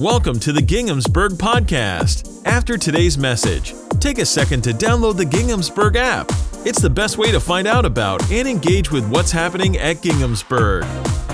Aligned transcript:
Welcome 0.00 0.40
to 0.40 0.52
the 0.52 0.60
Ginghamsburg 0.60 1.34
Podcast. 1.34 2.42
After 2.44 2.76
today's 2.76 3.16
message, 3.16 3.74
take 4.00 4.18
a 4.18 4.26
second 4.26 4.62
to 4.62 4.70
download 4.70 5.16
the 5.16 5.24
Ginghamsburg 5.24 5.94
app. 5.94 6.28
It's 6.66 6.80
the 6.80 6.90
best 6.90 7.16
way 7.16 7.30
to 7.30 7.38
find 7.38 7.68
out 7.68 7.84
about 7.84 8.28
and 8.28 8.48
engage 8.48 8.90
with 8.90 9.08
what's 9.08 9.30
happening 9.30 9.76
at 9.76 9.98
Ginghamsburg. 9.98 10.82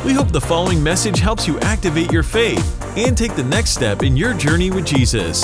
We 0.04 0.12
hope 0.12 0.30
the 0.30 0.42
following 0.42 0.82
message 0.82 1.20
helps 1.20 1.48
you 1.48 1.58
activate 1.60 2.12
your 2.12 2.22
faith 2.22 2.98
and 2.98 3.16
take 3.16 3.34
the 3.34 3.44
next 3.44 3.70
step 3.70 4.02
in 4.02 4.14
your 4.14 4.34
journey 4.34 4.70
with 4.70 4.84
Jesus. 4.84 5.42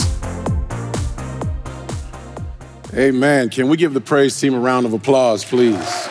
Amen. 2.93 3.49
Can 3.49 3.71
we 3.71 3.79
give 3.79 3.95
the 3.95 4.01
praise 4.03 4.39
team 4.39 4.53
a 4.53 4.61
round 4.61 4.85
of 4.85 4.93
applause, 4.93 5.43
please? 5.43 6.07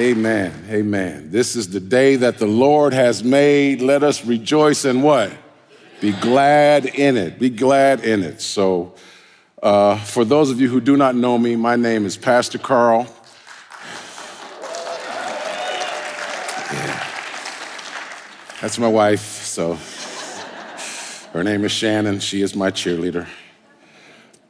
Amen. 0.00 0.64
Amen. 0.70 1.30
This 1.30 1.54
is 1.54 1.68
the 1.68 1.78
day 1.78 2.16
that 2.16 2.38
the 2.38 2.46
Lord 2.46 2.94
has 2.94 3.22
made. 3.22 3.82
Let 3.82 4.02
us 4.02 4.24
rejoice 4.24 4.86
and 4.86 5.02
what? 5.02 5.30
Be 6.00 6.12
glad 6.12 6.86
in 6.86 7.18
it. 7.18 7.38
Be 7.38 7.50
glad 7.50 8.02
in 8.02 8.22
it. 8.22 8.40
So, 8.40 8.94
uh, 9.62 9.98
for 9.98 10.24
those 10.24 10.50
of 10.50 10.58
you 10.58 10.70
who 10.70 10.80
do 10.80 10.96
not 10.96 11.16
know 11.16 11.36
me, 11.36 11.54
my 11.54 11.76
name 11.76 12.06
is 12.06 12.16
Pastor 12.16 12.56
Karl. 12.56 13.14
Yeah. 16.72 17.06
That's 18.62 18.78
my 18.78 18.88
wife. 18.88 19.20
So, 19.20 19.76
her 21.34 21.44
name 21.44 21.62
is 21.62 21.72
Shannon. 21.72 22.20
She 22.20 22.40
is 22.40 22.56
my 22.56 22.70
cheerleader. 22.70 23.26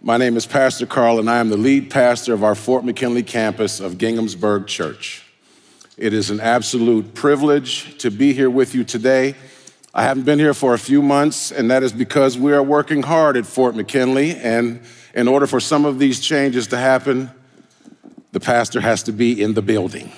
My 0.01 0.17
name 0.17 0.37
is 0.37 0.47
Pastor 0.47 0.87
Karl, 0.87 1.19
and 1.19 1.29
I 1.29 1.39
am 1.39 1.49
the 1.49 1.57
lead 1.57 1.91
pastor 1.91 2.35
of 2.35 2.45
our 2.45 2.55
Fort 2.55 2.85
McKinley 2.85 3.25
campus 3.25 3.81
of 3.81 3.99
Ginghamsburg 3.99 4.69
Church. 4.69 5.25
It 5.97 6.15
is 6.15 6.31
an 6.31 6.41
absolute 6.41 7.15
privilege 7.15 7.99
to 7.99 8.11
be 8.11 8.33
here 8.33 8.49
with 8.49 8.75
you 8.75 8.85
today. 8.85 9.35
I 9.93 10.05
haven't 10.05 10.23
been 10.23 10.39
here 10.39 10.55
for 10.55 10.73
a 10.73 10.79
few 10.79 11.03
months, 11.03 11.51
and 11.51 11.71
that 11.73 11.83
is 11.83 11.93
because 11.93 12.39
we 12.39 12.53
are 12.53 12.63
working 12.63 13.03
hard 13.03 13.37
at 13.37 13.45
Fort 13.45 13.75
McKinley. 13.75 14.37
And 14.37 14.83
in 15.15 15.27
order 15.27 15.49
for 15.49 15.59
some 15.59 15.85
of 15.85 15.99
these 15.99 16.21
changes 16.21 16.69
to 16.69 16.77
happen, 16.77 17.29
the 18.31 18.39
pastor 18.39 18.81
has 18.81 19.03
to 19.05 19.13
be 19.13 19.43
in 19.43 19.55
the 19.55 19.63
building. 19.63 20.13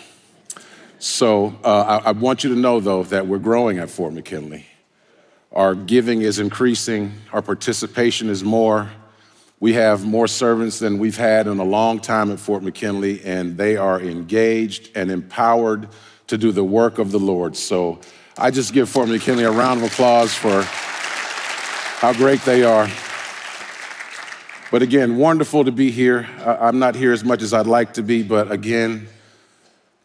So 0.99 1.57
uh, 1.65 2.01
I, 2.05 2.09
I 2.09 2.13
want 2.13 2.45
you 2.45 2.55
to 2.55 2.61
know, 2.61 2.79
though, 2.79 3.03
that 3.05 3.27
we're 3.27 3.39
growing 3.39 3.79
at 3.79 3.89
Fort 3.89 4.13
McKinley. 4.13 4.67
Our 5.53 5.75
giving 5.75 6.21
is 6.21 6.39
increasing, 6.39 7.13
our 7.33 7.43
participation 7.43 8.29
is 8.29 8.45
more. 8.45 8.91
We 9.63 9.75
have 9.75 10.05
more 10.05 10.27
servants 10.27 10.81
than 10.81 10.99
we've 10.99 11.17
had 11.17 11.47
in 11.47 11.61
a 11.61 11.65
long 11.65 12.01
time 12.01 12.33
at 12.33 12.41
Fort 12.41 12.65
McKinley, 12.65 13.23
and 13.25 13.57
they 13.57 13.77
are 13.77 14.01
engaged 14.01 14.91
and 14.97 15.09
empowered 15.09 15.89
to 16.27 16.37
do 16.37 16.51
the 16.51 16.65
work 16.65 16.99
of 16.99 17.13
the 17.13 17.21
Lord. 17.21 17.57
So 17.57 18.01
I 18.37 18.51
just 18.51 18.73
give 18.73 18.89
Fort 18.89 19.09
McKinley 19.09 19.45
a 19.45 19.53
round 19.53 19.81
of 19.81 19.87
applause 19.93 20.35
for 20.35 20.63
how 20.63 22.13
great 22.13 22.41
they 22.41 22.65
are. 22.65 22.91
But 24.73 24.83
again, 24.83 25.17
wonderful 25.17 25.65
to 25.65 25.71
be 25.71 25.93
here. 25.93 26.29
I'm 26.45 26.81
not 26.81 26.97
here 26.97 27.13
as 27.13 27.23
much 27.23 27.41
as 27.41 27.55
I'd 27.55 27.69
like 27.69 27.95
to 27.95 28.03
be, 28.03 28.25
but 28.25 28.51
again, 28.51 29.07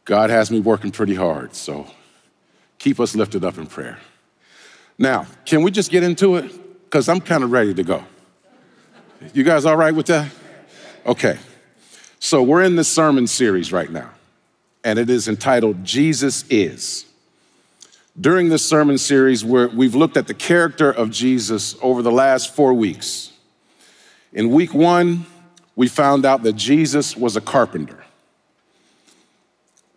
God 0.06 0.30
has 0.30 0.52
me 0.52 0.60
working 0.60 0.92
pretty 0.92 1.16
hard. 1.16 1.56
So 1.56 1.88
keep 2.78 3.00
us 3.00 3.16
lifted 3.16 3.44
up 3.44 3.58
in 3.58 3.66
prayer. 3.66 3.98
Now, 5.00 5.26
can 5.46 5.64
we 5.64 5.72
just 5.72 5.90
get 5.90 6.04
into 6.04 6.36
it? 6.36 6.84
Because 6.84 7.10
I'm 7.10 7.22
kind 7.22 7.44
of 7.44 7.52
ready 7.52 7.74
to 7.74 7.82
go. 7.82 8.04
You 9.34 9.44
guys 9.44 9.66
all 9.66 9.76
right 9.76 9.94
with 9.94 10.08
that? 10.08 10.32
Okay. 11.06 11.38
So 12.20 12.44
we're 12.44 12.64
in 12.64 12.76
this 12.76 12.88
sermon 12.88 13.28
series 13.28 13.72
right 13.72 13.90
now, 13.90 14.12
and 14.84 15.00
it 15.00 15.10
is 15.10 15.28
entitled 15.28 15.84
Jesus 15.84 16.44
Is. 16.50 17.06
During 18.20 18.50
this 18.50 18.66
sermon 18.66 18.98
series, 18.98 19.46
we've 19.46 19.96
looked 19.96 20.18
at 20.18 20.28
the 20.28 20.34
character 20.34 20.92
of 20.92 21.12
Jesus 21.12 21.76
over 21.82 22.02
the 22.02 22.12
last 22.12 22.56
four 22.56 22.74
weeks. 22.74 23.32
In 24.34 24.52
week 24.52 24.74
one, 24.74 25.26
we 25.76 25.88
found 25.88 26.26
out 26.26 26.44
that 26.44 26.54
Jesus 26.54 27.16
was 27.16 27.36
a 27.36 27.42
carpenter. 27.42 28.04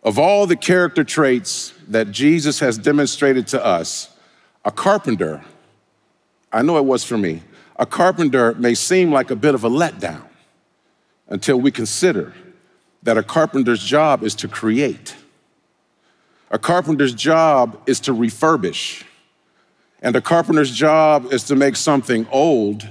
Of 0.03 0.17
all 0.17 0.47
the 0.47 0.55
character 0.55 1.03
traits 1.03 1.73
that 1.87 2.11
Jesus 2.11 2.59
has 2.59 2.77
demonstrated 2.77 3.47
to 3.47 3.63
us, 3.63 4.09
a 4.63 4.71
carpenter, 4.71 5.43
I 6.51 6.61
know 6.61 6.77
it 6.77 6.85
was 6.85 7.03
for 7.03 7.17
me, 7.17 7.41
a 7.81 7.85
carpenter 7.87 8.53
may 8.53 8.75
seem 8.75 9.11
like 9.11 9.31
a 9.31 9.35
bit 9.35 9.55
of 9.55 9.63
a 9.63 9.69
letdown 9.69 10.27
until 11.27 11.59
we 11.59 11.71
consider 11.71 12.31
that 13.01 13.17
a 13.17 13.23
carpenter's 13.23 13.83
job 13.83 14.23
is 14.23 14.35
to 14.35 14.47
create. 14.47 15.15
A 16.51 16.59
carpenter's 16.59 17.15
job 17.15 17.81
is 17.87 17.99
to 18.01 18.13
refurbish. 18.13 19.03
And 19.99 20.15
a 20.15 20.21
carpenter's 20.21 20.69
job 20.69 21.33
is 21.33 21.43
to 21.45 21.55
make 21.55 21.75
something 21.75 22.27
old 22.31 22.87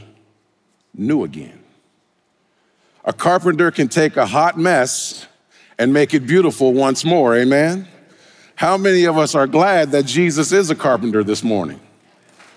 new 0.93 1.23
again. 1.23 1.63
A 3.05 3.13
carpenter 3.13 3.71
can 3.71 3.87
take 3.87 4.17
a 4.17 4.27
hot 4.27 4.59
mess 4.59 5.29
and 5.79 5.93
make 5.93 6.15
it 6.15 6.27
beautiful 6.27 6.73
once 6.73 7.05
more, 7.05 7.37
amen? 7.37 7.87
How 8.57 8.77
many 8.77 9.05
of 9.05 9.17
us 9.17 9.37
are 9.37 9.47
glad 9.47 9.93
that 9.93 10.07
Jesus 10.07 10.51
is 10.51 10.69
a 10.69 10.75
carpenter 10.75 11.23
this 11.23 11.45
morning? 11.45 11.79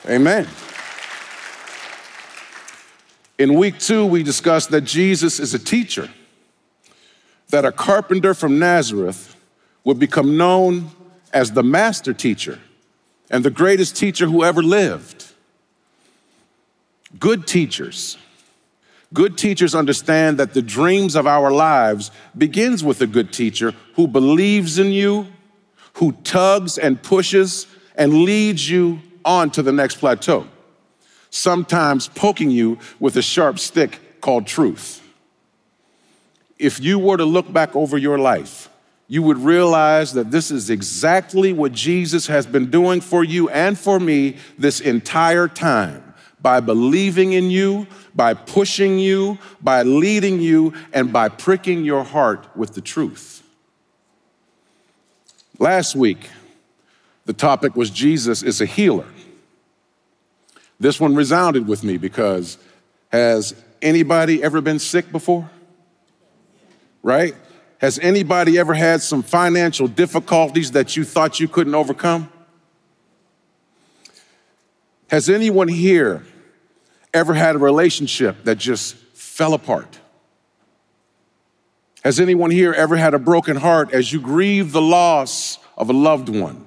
Amen. 0.09 0.47
In 3.37 3.55
week 3.55 3.79
two, 3.79 4.05
we 4.05 4.21
discussed 4.21 4.69
that 4.69 4.81
Jesus 4.81 5.39
is 5.39 5.53
a 5.53 5.59
teacher, 5.59 6.09
that 7.49 7.65
a 7.65 7.71
carpenter 7.71 8.33
from 8.33 8.59
Nazareth 8.59 9.35
would 9.83 9.97
become 9.97 10.37
known 10.37 10.91
as 11.33 11.51
the 11.51 11.63
master 11.63 12.13
teacher 12.13 12.59
and 13.31 13.43
the 13.43 13.49
greatest 13.49 13.97
teacher 13.97 14.27
who 14.27 14.43
ever 14.43 14.61
lived. 14.61 15.31
Good 17.19 17.47
teachers. 17.47 18.17
Good 19.13 19.37
teachers 19.37 19.75
understand 19.75 20.37
that 20.37 20.53
the 20.53 20.61
dreams 20.61 21.15
of 21.15 21.27
our 21.27 21.51
lives 21.51 22.11
begins 22.37 22.83
with 22.83 23.01
a 23.01 23.07
good 23.07 23.33
teacher 23.33 23.73
who 23.95 24.07
believes 24.07 24.77
in 24.77 24.91
you, 24.91 25.27
who 25.93 26.11
tugs 26.23 26.77
and 26.77 27.01
pushes 27.01 27.67
and 27.95 28.13
leads 28.13 28.69
you 28.69 29.01
on 29.25 29.49
to 29.51 29.61
the 29.61 29.71
next 29.71 29.97
plateau 29.97 30.47
sometimes 31.33 32.07
poking 32.09 32.51
you 32.51 32.77
with 32.99 33.17
a 33.17 33.21
sharp 33.21 33.57
stick 33.57 34.21
called 34.21 34.45
truth. 34.45 35.01
If 36.59 36.79
you 36.79 36.99
were 36.99 37.17
to 37.17 37.25
look 37.25 37.51
back 37.51 37.75
over 37.75 37.97
your 37.97 38.19
life, 38.19 38.69
you 39.07 39.23
would 39.23 39.39
realize 39.39 40.13
that 40.13 40.29
this 40.29 40.51
is 40.51 40.69
exactly 40.69 41.51
what 41.51 41.71
Jesus 41.71 42.27
has 42.27 42.45
been 42.45 42.69
doing 42.69 43.01
for 43.01 43.23
you 43.23 43.49
and 43.49 43.77
for 43.77 43.99
me 43.99 44.37
this 44.59 44.79
entire 44.79 45.47
time 45.47 46.13
by 46.39 46.59
believing 46.59 47.33
in 47.33 47.49
you, 47.49 47.87
by 48.13 48.35
pushing 48.35 48.99
you, 48.99 49.39
by 49.59 49.81
leading 49.81 50.39
you, 50.39 50.73
and 50.93 51.11
by 51.11 51.29
pricking 51.29 51.83
your 51.83 52.03
heart 52.03 52.45
with 52.55 52.75
the 52.75 52.81
truth. 52.81 53.41
Last 55.57 55.95
week, 55.95 56.29
the 57.25 57.33
topic 57.33 57.75
was 57.75 57.89
Jesus 57.89 58.43
is 58.43 58.61
a 58.61 58.65
healer. 58.67 59.07
This 60.79 60.99
one 60.99 61.15
resounded 61.15 61.67
with 61.67 61.83
me 61.83 61.97
because 61.97 62.57
has 63.11 63.55
anybody 63.81 64.43
ever 64.43 64.61
been 64.61 64.79
sick 64.79 65.11
before? 65.11 65.49
Right? 67.01 67.35
Has 67.79 67.99
anybody 67.99 68.57
ever 68.57 68.73
had 68.73 69.01
some 69.01 69.21
financial 69.21 69.87
difficulties 69.87 70.71
that 70.71 70.95
you 70.95 71.03
thought 71.03 71.39
you 71.39 71.47
couldn't 71.47 71.75
overcome? 71.75 72.31
Has 75.09 75.29
anyone 75.29 75.67
here 75.67 76.25
ever 77.13 77.33
had 77.33 77.55
a 77.55 77.59
relationship 77.59 78.45
that 78.45 78.57
just 78.57 78.95
fell 79.13 79.53
apart? 79.53 79.99
Has 82.03 82.19
anyone 82.19 82.51
here 82.51 82.73
ever 82.73 82.95
had 82.95 83.13
a 83.13 83.19
broken 83.19 83.55
heart 83.55 83.93
as 83.93 84.11
you 84.11 84.19
grieve 84.19 84.71
the 84.71 84.81
loss 84.81 85.59
of 85.77 85.89
a 85.89 85.93
loved 85.93 86.29
one? 86.29 86.65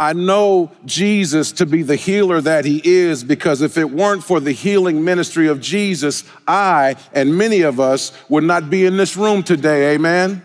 I 0.00 0.14
know 0.14 0.72
Jesus 0.86 1.52
to 1.52 1.66
be 1.66 1.82
the 1.82 1.94
healer 1.94 2.40
that 2.40 2.64
he 2.64 2.80
is 2.82 3.22
because 3.22 3.60
if 3.60 3.76
it 3.76 3.90
weren't 3.90 4.24
for 4.24 4.40
the 4.40 4.50
healing 4.50 5.04
ministry 5.04 5.46
of 5.46 5.60
Jesus, 5.60 6.24
I 6.48 6.96
and 7.12 7.36
many 7.36 7.60
of 7.60 7.78
us 7.78 8.10
would 8.30 8.44
not 8.44 8.70
be 8.70 8.86
in 8.86 8.96
this 8.96 9.14
room 9.14 9.42
today. 9.42 9.92
Amen. 9.92 10.42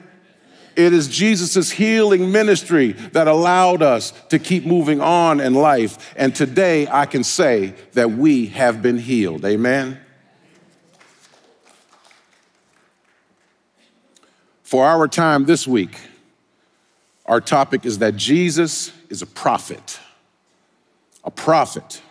It 0.75 0.91
is 0.91 1.07
Jesus' 1.07 1.71
healing 1.71 2.33
ministry 2.33 2.91
that 3.13 3.29
allowed 3.29 3.81
us 3.81 4.11
to 4.27 4.39
keep 4.39 4.65
moving 4.65 4.99
on 4.99 5.39
in 5.39 5.53
life. 5.53 6.13
And 6.17 6.35
today 6.35 6.85
I 6.89 7.05
can 7.05 7.23
say 7.23 7.75
that 7.93 8.11
we 8.11 8.47
have 8.47 8.81
been 8.81 8.97
healed. 8.97 9.45
Amen. 9.45 10.01
For 14.63 14.85
our 14.85 15.07
time 15.07 15.45
this 15.45 15.65
week, 15.65 15.97
our 17.25 17.39
topic 17.39 17.85
is 17.85 17.99
that 17.99 18.17
Jesus 18.17 18.91
is 19.09 19.21
a 19.21 19.25
prophet. 19.25 19.99
A 21.23 21.31
prophet. 21.31 22.01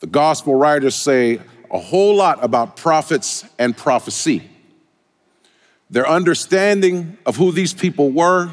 The 0.00 0.06
gospel 0.06 0.54
writers 0.54 0.94
say 0.94 1.40
a 1.70 1.78
whole 1.78 2.14
lot 2.14 2.42
about 2.42 2.76
prophets 2.76 3.44
and 3.58 3.76
prophecy. 3.76 4.48
Their 5.90 6.08
understanding 6.08 7.18
of 7.26 7.36
who 7.36 7.52
these 7.52 7.72
people 7.72 8.10
were 8.10 8.50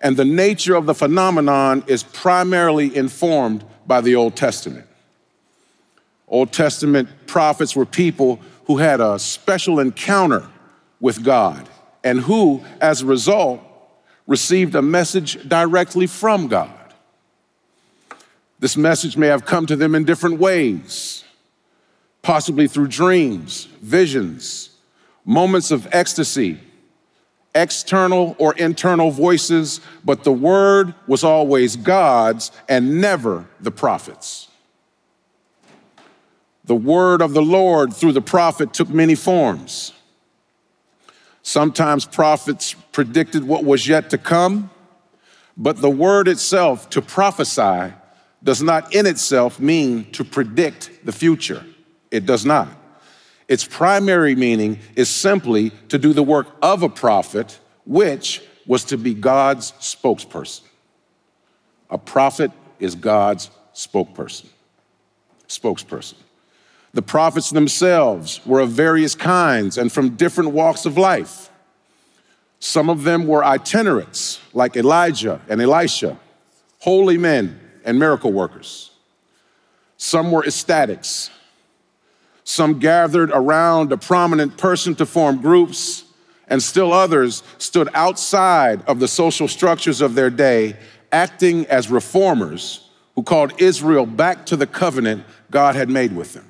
and 0.00 0.16
the 0.16 0.24
nature 0.24 0.74
of 0.74 0.86
the 0.86 0.94
phenomenon 0.94 1.84
is 1.86 2.02
primarily 2.02 2.94
informed 2.94 3.64
by 3.86 4.00
the 4.00 4.14
Old 4.14 4.36
Testament. 4.36 4.86
Old 6.28 6.52
Testament 6.52 7.08
prophets 7.26 7.74
were 7.74 7.86
people 7.86 8.40
who 8.66 8.78
had 8.78 9.00
a 9.00 9.18
special 9.18 9.78
encounter 9.78 10.46
with 11.00 11.24
God 11.24 11.68
and 12.02 12.20
who, 12.20 12.62
as 12.80 13.02
a 13.02 13.06
result, 13.06 13.60
received 14.26 14.74
a 14.74 14.82
message 14.82 15.48
directly 15.48 16.06
from 16.06 16.48
God. 16.48 16.70
This 18.58 18.76
message 18.76 19.16
may 19.16 19.26
have 19.26 19.44
come 19.44 19.66
to 19.66 19.76
them 19.76 19.94
in 19.94 20.04
different 20.04 20.38
ways, 20.38 21.24
possibly 22.22 22.66
through 22.66 22.88
dreams, 22.88 23.66
visions, 23.82 24.70
moments 25.24 25.70
of 25.70 25.86
ecstasy, 25.92 26.58
external 27.54 28.36
or 28.38 28.54
internal 28.54 29.10
voices, 29.10 29.80
but 30.04 30.24
the 30.24 30.32
word 30.32 30.94
was 31.06 31.24
always 31.24 31.76
God's 31.76 32.50
and 32.68 33.00
never 33.00 33.46
the 33.60 33.70
prophet's. 33.70 34.48
The 36.64 36.74
word 36.74 37.22
of 37.22 37.32
the 37.32 37.42
Lord 37.42 37.94
through 37.94 38.12
the 38.12 38.20
prophet 38.20 38.72
took 38.72 38.88
many 38.88 39.14
forms. 39.14 39.92
Sometimes 41.46 42.04
prophets 42.04 42.74
predicted 42.90 43.44
what 43.44 43.62
was 43.64 43.86
yet 43.86 44.10
to 44.10 44.18
come, 44.18 44.68
but 45.56 45.80
the 45.80 45.88
word 45.88 46.26
itself, 46.26 46.90
to 46.90 47.00
prophesy, 47.00 47.94
does 48.42 48.64
not 48.64 48.92
in 48.92 49.06
itself 49.06 49.60
mean 49.60 50.10
to 50.10 50.24
predict 50.24 50.90
the 51.04 51.12
future. 51.12 51.64
It 52.10 52.26
does 52.26 52.44
not. 52.44 52.66
Its 53.46 53.64
primary 53.64 54.34
meaning 54.34 54.80
is 54.96 55.08
simply 55.08 55.70
to 55.88 55.98
do 55.98 56.12
the 56.12 56.24
work 56.24 56.48
of 56.62 56.82
a 56.82 56.88
prophet, 56.88 57.60
which 57.84 58.42
was 58.66 58.82
to 58.86 58.98
be 58.98 59.14
God's 59.14 59.70
spokesperson. 59.78 60.62
A 61.90 61.96
prophet 61.96 62.50
is 62.80 62.96
God's 62.96 63.50
spokesperson. 63.72 64.46
Spokesperson. 65.46 66.16
The 66.96 67.02
prophets 67.02 67.50
themselves 67.50 68.40
were 68.46 68.60
of 68.60 68.70
various 68.70 69.14
kinds 69.14 69.76
and 69.76 69.92
from 69.92 70.16
different 70.16 70.52
walks 70.52 70.86
of 70.86 70.96
life. 70.96 71.50
Some 72.58 72.88
of 72.88 73.02
them 73.02 73.26
were 73.26 73.44
itinerants, 73.44 74.40
like 74.54 74.78
Elijah 74.78 75.42
and 75.46 75.60
Elisha, 75.60 76.18
holy 76.78 77.18
men 77.18 77.60
and 77.84 77.98
miracle 77.98 78.32
workers. 78.32 78.92
Some 79.98 80.32
were 80.32 80.42
ecstatics. 80.42 81.28
Some 82.44 82.78
gathered 82.78 83.30
around 83.30 83.92
a 83.92 83.98
prominent 83.98 84.56
person 84.56 84.94
to 84.94 85.04
form 85.04 85.42
groups, 85.42 86.04
and 86.48 86.62
still 86.62 86.94
others 86.94 87.42
stood 87.58 87.90
outside 87.92 88.80
of 88.86 89.00
the 89.00 89.08
social 89.08 89.48
structures 89.48 90.00
of 90.00 90.14
their 90.14 90.30
day, 90.30 90.78
acting 91.12 91.66
as 91.66 91.90
reformers 91.90 92.88
who 93.16 93.22
called 93.22 93.52
Israel 93.60 94.06
back 94.06 94.46
to 94.46 94.56
the 94.56 94.66
covenant 94.66 95.26
God 95.50 95.74
had 95.74 95.90
made 95.90 96.16
with 96.16 96.32
them. 96.32 96.45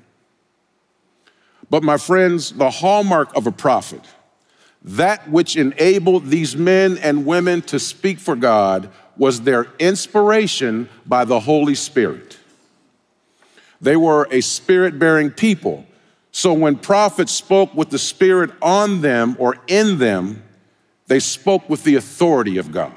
But, 1.70 1.82
my 1.82 1.96
friends, 1.96 2.52
the 2.52 2.70
hallmark 2.70 3.36
of 3.36 3.46
a 3.46 3.52
prophet, 3.52 4.02
that 4.82 5.28
which 5.28 5.56
enabled 5.56 6.26
these 6.26 6.56
men 6.56 6.96
and 6.98 7.26
women 7.26 7.62
to 7.62 7.80
speak 7.80 8.18
for 8.18 8.36
God, 8.36 8.90
was 9.16 9.40
their 9.40 9.66
inspiration 9.78 10.88
by 11.06 11.24
the 11.24 11.40
Holy 11.40 11.74
Spirit. 11.74 12.38
They 13.80 13.96
were 13.96 14.28
a 14.30 14.40
spirit 14.40 14.98
bearing 14.98 15.30
people. 15.30 15.86
So 16.32 16.52
when 16.52 16.76
prophets 16.76 17.32
spoke 17.32 17.74
with 17.74 17.90
the 17.90 17.98
Spirit 17.98 18.50
on 18.60 19.00
them 19.00 19.36
or 19.38 19.56
in 19.66 19.98
them, 19.98 20.42
they 21.06 21.20
spoke 21.20 21.68
with 21.68 21.84
the 21.84 21.96
authority 21.96 22.58
of 22.58 22.72
God. 22.72 22.92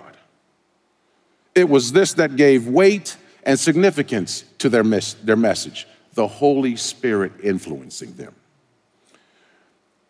It 1.56 1.70
was 1.70 1.92
this 1.92 2.14
that 2.14 2.36
gave 2.36 2.68
weight 2.68 3.18
and 3.44 3.60
significance 3.60 4.44
to 4.60 4.70
their, 4.70 4.84
mes- 4.84 5.16
their 5.16 5.36
message, 5.36 5.88
the 6.14 6.28
Holy 6.28 6.76
Spirit 6.76 7.32
influencing 7.44 8.14
them. 8.14 8.36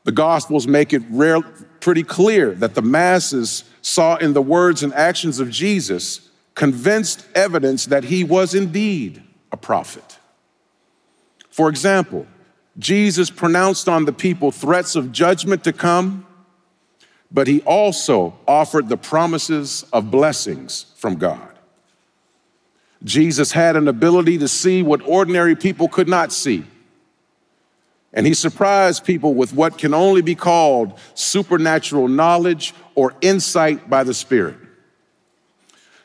The 0.04 0.12
Gospels 0.12 0.68
make 0.68 0.94
it 0.94 1.04
real, 1.10 1.44
pretty 1.80 2.04
clear 2.04 2.52
that 2.56 2.76
the 2.76 2.82
masses 2.82 3.64
saw 3.82 4.16
in 4.18 4.34
the 4.34 4.42
words 4.42 4.84
and 4.84 4.94
actions 4.94 5.40
of 5.40 5.50
Jesus 5.50 6.30
convinced 6.56 7.26
evidence 7.36 7.86
that 7.86 8.04
he 8.04 8.24
was 8.24 8.54
indeed 8.54 9.22
a 9.52 9.58
prophet. 9.58 10.18
For 11.50 11.70
example, 11.70 12.28
Jesus 12.78 13.30
pronounced 13.30 13.90
on 13.90 14.06
the 14.06 14.14
people 14.14 14.52
threats 14.52 14.96
of 14.96 15.12
judgment 15.12 15.64
to 15.66 15.74
come, 15.74 16.26
but 17.32 17.48
he 17.48 17.62
also 17.62 18.38
offered 18.48 18.90
the 18.90 18.98
promises 18.98 19.86
of 19.92 20.10
blessings 20.10 20.86
from 20.96 21.16
God. 21.16 21.50
Jesus 23.04 23.52
had 23.52 23.76
an 23.76 23.88
ability 23.88 24.38
to 24.40 24.48
see 24.48 24.84
what 24.84 25.02
ordinary 25.06 25.56
people 25.56 25.88
could 25.88 26.08
not 26.08 26.32
see. 26.32 26.66
And 28.14 28.26
he 28.26 28.34
surprised 28.34 29.06
people 29.06 29.36
with 29.36 29.54
what 29.54 29.78
can 29.78 29.94
only 29.94 30.22
be 30.22 30.36
called 30.36 30.98
supernatural 31.14 32.08
knowledge 32.08 32.74
or 32.96 33.14
insight 33.22 33.90
by 33.90 34.04
the 34.04 34.14
Spirit. 34.14 34.58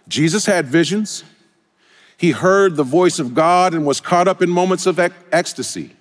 Jesus 0.06 0.44
had 0.44 0.66
visions. 0.66 1.24
He 2.16 2.30
heard 2.30 2.76
the 2.76 2.84
voice 2.84 3.18
of 3.18 3.34
God 3.34 3.74
and 3.74 3.86
was 3.86 4.00
caught 4.00 4.28
up 4.28 4.42
in 4.42 4.50
moments 4.50 4.86
of 4.86 4.98
ec- 4.98 5.12
ecstasy. 5.32 5.96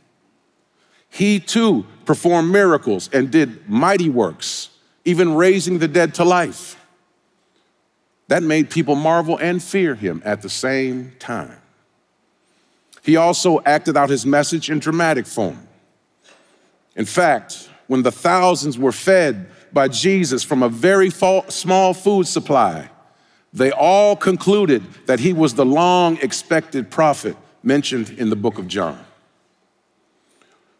He 1.09 1.39
too 1.39 1.85
performed 2.05 2.51
miracles 2.51 3.09
and 3.13 3.31
did 3.31 3.69
mighty 3.69 4.09
works, 4.09 4.69
even 5.05 5.35
raising 5.35 5.79
the 5.79 5.87
dead 5.87 6.15
to 6.15 6.25
life. 6.25 6.79
That 8.27 8.43
made 8.43 8.69
people 8.69 8.95
marvel 8.95 9.37
and 9.37 9.61
fear 9.61 9.95
him 9.95 10.21
at 10.25 10.41
the 10.41 10.49
same 10.49 11.13
time. 11.19 11.57
He 13.03 13.15
also 13.15 13.61
acted 13.65 13.95
out 13.95 14.09
his 14.09 14.25
message 14.25 14.69
in 14.69 14.79
dramatic 14.79 15.27
form. 15.27 15.67
In 16.95 17.05
fact, 17.05 17.69
when 17.87 18.03
the 18.03 18.11
thousands 18.11 18.77
were 18.77 18.91
fed 18.91 19.47
by 19.71 19.87
Jesus 19.87 20.43
from 20.43 20.63
a 20.63 20.69
very 20.69 21.09
small 21.09 21.93
food 21.93 22.27
supply, 22.27 22.89
they 23.51 23.71
all 23.71 24.15
concluded 24.15 24.83
that 25.05 25.19
he 25.19 25.33
was 25.33 25.53
the 25.53 25.65
long 25.65 26.17
expected 26.17 26.89
prophet 26.89 27.35
mentioned 27.61 28.09
in 28.11 28.29
the 28.29 28.35
book 28.35 28.57
of 28.57 28.67
John. 28.67 29.03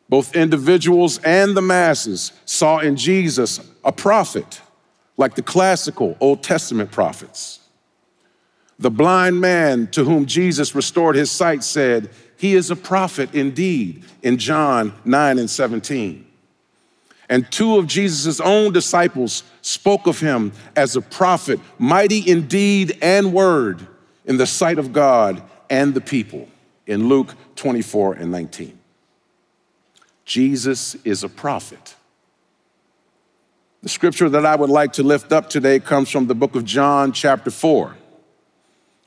Both 0.09 0.35
individuals 0.35 1.19
and 1.19 1.55
the 1.55 1.61
masses 1.61 2.33
saw 2.45 2.79
in 2.79 2.95
Jesus 2.95 3.59
a 3.83 3.91
prophet, 3.91 4.61
like 5.17 5.35
the 5.35 5.41
classical 5.41 6.17
Old 6.19 6.43
Testament 6.43 6.91
prophets. 6.91 7.59
The 8.79 8.91
blind 8.91 9.39
man 9.39 9.87
to 9.87 10.03
whom 10.03 10.25
Jesus 10.25 10.75
restored 10.75 11.15
his 11.15 11.31
sight 11.31 11.63
said, 11.63 12.09
he 12.43 12.55
is 12.55 12.69
a 12.69 12.75
prophet 12.75 13.33
indeed 13.33 14.03
in 14.21 14.37
John 14.37 14.93
9 15.05 15.39
and 15.39 15.49
17. 15.49 16.27
And 17.29 17.49
two 17.49 17.77
of 17.77 17.87
Jesus' 17.87 18.41
own 18.41 18.73
disciples 18.73 19.43
spoke 19.61 20.07
of 20.07 20.19
him 20.19 20.51
as 20.75 20.97
a 20.97 21.01
prophet, 21.01 21.61
mighty 21.79 22.19
in 22.19 22.49
deed 22.49 22.97
and 23.01 23.31
word 23.31 23.87
in 24.25 24.35
the 24.35 24.45
sight 24.45 24.77
of 24.77 24.91
God 24.91 25.41
and 25.69 25.93
the 25.93 26.01
people 26.01 26.49
in 26.85 27.07
Luke 27.07 27.33
24 27.55 28.15
and 28.15 28.29
19. 28.29 28.77
Jesus 30.25 30.95
is 31.05 31.23
a 31.23 31.29
prophet. 31.29 31.95
The 33.83 33.87
scripture 33.87 34.27
that 34.27 34.45
I 34.45 34.57
would 34.57 34.69
like 34.69 34.91
to 34.93 35.03
lift 35.03 35.31
up 35.31 35.49
today 35.49 35.79
comes 35.79 36.09
from 36.09 36.27
the 36.27 36.35
book 36.35 36.55
of 36.55 36.65
John, 36.65 37.13
chapter 37.13 37.51
4. 37.51 37.95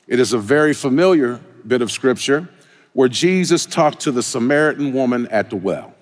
It 0.07 0.19
is 0.19 0.33
a 0.33 0.39
very 0.39 0.73
familiar 0.73 1.39
bit 1.67 1.83
of 1.83 1.91
scripture 1.91 2.49
where 2.97 3.07
Jesus 3.07 3.67
talked 3.67 3.99
to 3.99 4.11
the 4.11 4.23
Samaritan 4.23 4.91
woman 4.91 5.27
at 5.27 5.51
the 5.51 5.55
well. 5.55 5.93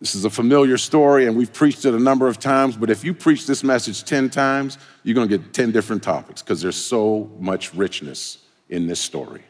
This 0.00 0.14
is 0.14 0.24
a 0.24 0.30
familiar 0.30 0.78
story, 0.78 1.26
and 1.26 1.36
we've 1.36 1.52
preached 1.52 1.84
it 1.84 1.92
a 1.92 1.98
number 1.98 2.28
of 2.28 2.38
times, 2.38 2.78
but 2.78 2.88
if 2.88 3.04
you 3.04 3.12
preach 3.12 3.46
this 3.46 3.62
message 3.62 4.04
10 4.04 4.30
times, 4.30 4.78
you're 5.02 5.14
gonna 5.14 5.26
get 5.26 5.52
10 5.52 5.70
different 5.70 6.02
topics 6.02 6.40
because 6.40 6.62
there's 6.62 6.82
so 6.82 7.30
much 7.38 7.74
richness 7.74 8.38
in 8.70 8.86
this 8.86 8.98
story. 8.98 9.42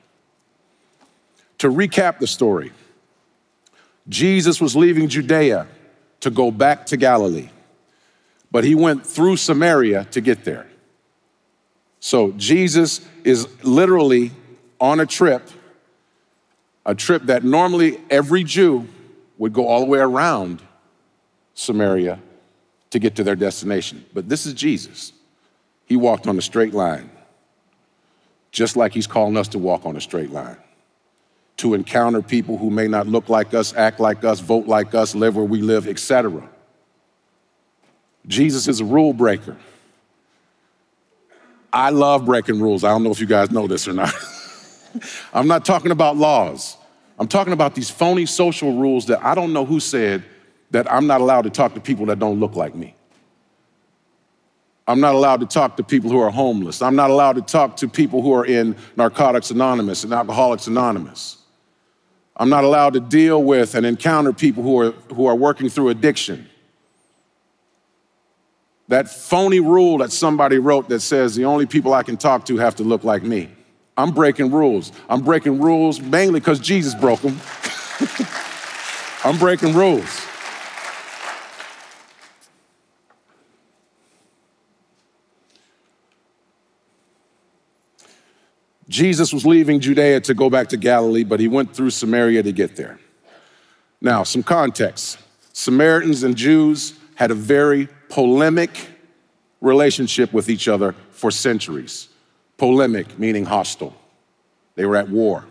To 1.59 1.71
recap 1.71 2.19
the 2.19 2.27
story, 2.27 2.73
Jesus 4.09 4.61
was 4.61 4.75
leaving 4.75 5.07
Judea 5.07 5.69
to 6.23 6.31
go 6.31 6.51
back 6.51 6.87
to 6.87 6.97
Galilee, 6.97 7.51
but 8.51 8.65
he 8.65 8.75
went 8.75 9.07
through 9.07 9.37
Samaria 9.37 10.09
to 10.11 10.21
get 10.21 10.45
there. 10.45 10.67
So 12.01 12.33
Jesus 12.33 13.01
is 13.23 13.47
literally 13.63 14.33
on 14.81 14.99
a 14.99 15.07
trip 15.07 15.49
a 16.87 16.95
trip 16.95 17.25
that 17.25 17.45
normally 17.45 18.01
every 18.11 18.45
Jew 18.45 18.87
would 19.39 19.53
go 19.53 19.67
all 19.67 19.81
the 19.81 19.87
way 19.87 19.99
around 19.99 20.63
Samaria 21.55 22.21
to 22.91 22.99
get 22.99 23.17
to 23.17 23.25
their 23.25 23.37
destination. 23.37 24.05
But 24.13 24.29
this 24.29 24.47
is 24.47 24.55
Jesus. 24.55 25.13
He 25.87 25.97
walked 25.97 26.27
on 26.27 26.39
a 26.39 26.43
straight 26.43 26.75
line, 26.75 27.11
just 28.53 28.77
like 28.77 28.93
he's 28.93 29.07
calling 29.07 29.37
us 29.37 29.49
to 29.49 29.59
walk 29.59 29.87
on 29.87 29.97
a 29.97 30.01
straight 30.01 30.31
line, 30.31 30.57
to 31.59 31.75
encounter 31.75 32.23
people 32.23 32.57
who 32.57 32.71
may 32.71 32.89
not 32.89 33.07
look 33.07 33.29
like 33.29 33.55
us, 33.55 33.75
act 33.75 34.01
like 34.01 34.25
us, 34.25 34.41
vote 34.41 34.67
like 34.67 34.95
us, 34.95 35.15
live 35.15 35.37
where 35.37 35.45
we 35.45 35.61
live, 35.61 35.89
etc. 35.89 36.49
Jesus 38.27 38.69
is 38.69 38.81
a 38.81 38.85
rule 38.85 39.13
breaker. 39.13 39.57
I 41.73 41.91
love 41.91 42.25
breaking 42.25 42.61
rules. 42.61 42.85
I 42.85 42.91
don't 42.91 43.03
know 43.03 43.11
if 43.11 43.21
you 43.21 43.27
guys 43.27 43.51
know 43.51 43.67
this 43.67 43.89
or 43.89 43.93
not. 43.93 44.15
I'm 45.35 45.47
not 45.47 45.65
talking 45.65 45.91
about 45.91 46.17
laws. 46.17 46.77
I'm 47.19 47.29
talking 47.29 47.53
about 47.53 47.75
these 47.75 47.91
phony 47.91 48.27
social 48.27 48.77
rules 48.77 49.07
that 49.07 49.25
I 49.25 49.35
don't 49.35 49.53
know 49.53 49.65
who 49.65 49.81
said 49.81 50.25
that 50.71 50.91
I'm 50.91 51.07
not 51.07 51.21
allowed 51.21 51.43
to 51.43 51.51
talk 51.51 51.75
to 51.75 51.81
people 51.81 52.07
that 52.07 52.19
don't 52.19 52.41
look 52.41 52.57
like 52.57 52.75
me. 52.75 52.95
I'm 54.87 55.01
not 55.01 55.15
allowed 55.15 55.41
to 55.41 55.47
talk 55.47 55.77
to 55.79 55.83
people 55.83 56.11
who 56.11 56.19
are 56.19 56.31
homeless. 56.31 56.83
I'm 56.83 56.97
not 56.97 57.11
allowed 57.11 57.37
to 57.37 57.43
talk 57.43 57.77
to 57.79 57.89
people 57.89 58.21
who 58.21 58.35
are 58.35 58.45
in 58.45 58.77
Narcotics 58.97 59.51
Anonymous 59.51 60.05
and 60.05 60.13
Alcoholics 60.13 60.67
Anonymous. 60.67 61.39
I'm 62.37 62.49
not 62.49 62.65
allowed 62.65 62.95
to 62.95 63.01
deal 63.01 63.43
with 63.43 63.75
and 63.75 63.87
encounter 63.87 64.33
people 64.33 64.63
who 64.63 64.79
are, 64.81 64.91
who 65.15 65.27
are 65.27 65.37
working 65.37 65.69
through 65.69 65.91
addiction. 65.91 66.49
That 68.89 69.09
phony 69.09 69.61
rule 69.61 69.99
that 69.99 70.13
somebody 70.13 70.59
wrote 70.59 70.89
that 70.91 71.01
says 71.01 71.35
the 71.35 71.47
only 71.47 71.65
people 71.65 71.95
I 71.95 72.03
can 72.03 72.17
talk 72.17 72.45
to 72.47 72.59
have 72.59 72.75
to 72.77 72.83
look 72.83 73.05
like 73.05 73.23
me. 73.23 73.49
I'm 73.97 74.11
breaking 74.11 74.51
rules. 74.51 74.93
I'm 75.09 75.23
breaking 75.23 75.61
rules 75.61 76.01
mainly 76.01 76.41
because 76.41 76.59
Jesus 76.59 76.95
broke 76.95 77.21
them. 77.21 77.41
I'm 79.25 79.39
breaking 79.39 79.75
rules. 79.75 80.27
Jesus 88.89 89.33
was 89.33 89.47
leaving 89.47 89.81
Judea 89.81 90.21
to 90.21 90.35
go 90.35 90.51
back 90.51 90.69
to 90.69 90.77
Galilee, 90.77 91.25
but 91.25 91.41
he 91.41 91.49
went 91.49 91.75
through 91.75 91.91
Samaria 91.91 92.43
to 92.43 92.53
get 92.53 92.77
there. 92.77 92.99
Now, 94.01 94.23
some 94.23 94.43
context 94.43 95.19
Samaritans 95.53 96.25
and 96.25 96.37
Jews 96.37 96.95
had 97.15 97.31
a 97.31 97.35
very 97.35 97.89
polemic 98.09 98.71
relationship 99.61 100.33
with 100.33 100.51
each 100.51 100.69
other 100.69 100.95
for 101.11 101.31
centuries. 101.31 102.09
Polemic, 102.57 103.19
meaning 103.19 103.45
hostile. 103.45 103.95
They 104.75 104.87
were 104.87 104.97
at 104.97 105.09
war. 105.09 105.45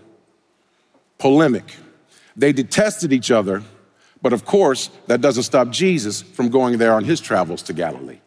Polemic. 1.17 1.75
They 2.35 2.51
detested 2.51 3.13
each 3.13 3.31
other, 3.31 3.63
but 4.21 4.33
of 4.33 4.45
course, 4.45 4.89
that 5.07 5.21
doesn't 5.21 5.43
stop 5.43 5.69
Jesus 5.69 6.21
from 6.21 6.49
going 6.49 6.77
there 6.77 6.93
on 6.93 7.03
his 7.03 7.21
travels 7.21 7.61
to 7.63 7.73
Galilee. 7.73 8.19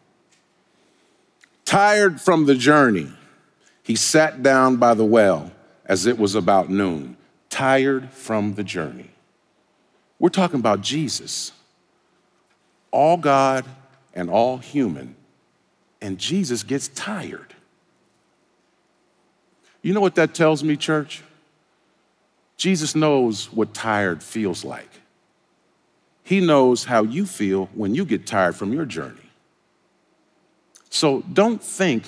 Tired 1.65 2.21
from 2.21 2.45
the 2.45 2.55
journey, 2.55 3.11
he 3.83 3.95
sat 3.95 4.41
down 4.41 4.77
by 4.77 4.93
the 4.93 5.05
well 5.05 5.51
as 5.85 6.05
it 6.05 6.17
was 6.17 6.35
about 6.35 6.69
noon, 6.69 7.17
tired 7.49 8.09
from 8.11 8.53
the 8.53 8.63
journey. 8.63 9.11
We're 10.19 10.29
talking 10.29 10.59
about 10.59 10.81
Jesus, 10.81 11.51
all 12.91 13.17
God 13.17 13.65
and 14.13 14.29
all 14.29 14.57
human, 14.57 15.15
and 16.01 16.17
Jesus 16.17 16.63
gets 16.63 16.87
tired. 16.87 17.46
You 19.87 19.93
know 19.93 20.01
what 20.01 20.15
that 20.15 20.33
tells 20.33 20.65
me, 20.65 20.75
church? 20.75 21.23
Jesus 22.57 22.93
knows 22.93 23.49
what 23.53 23.73
tired 23.73 24.21
feels 24.21 24.65
like. 24.65 24.89
He 26.25 26.41
knows 26.41 26.83
how 26.83 27.03
you 27.03 27.25
feel 27.25 27.69
when 27.73 27.95
you 27.95 28.03
get 28.03 28.27
tired 28.27 28.57
from 28.57 28.73
your 28.73 28.83
journey. 28.83 29.31
So 30.89 31.21
don't 31.31 31.63
think 31.63 32.03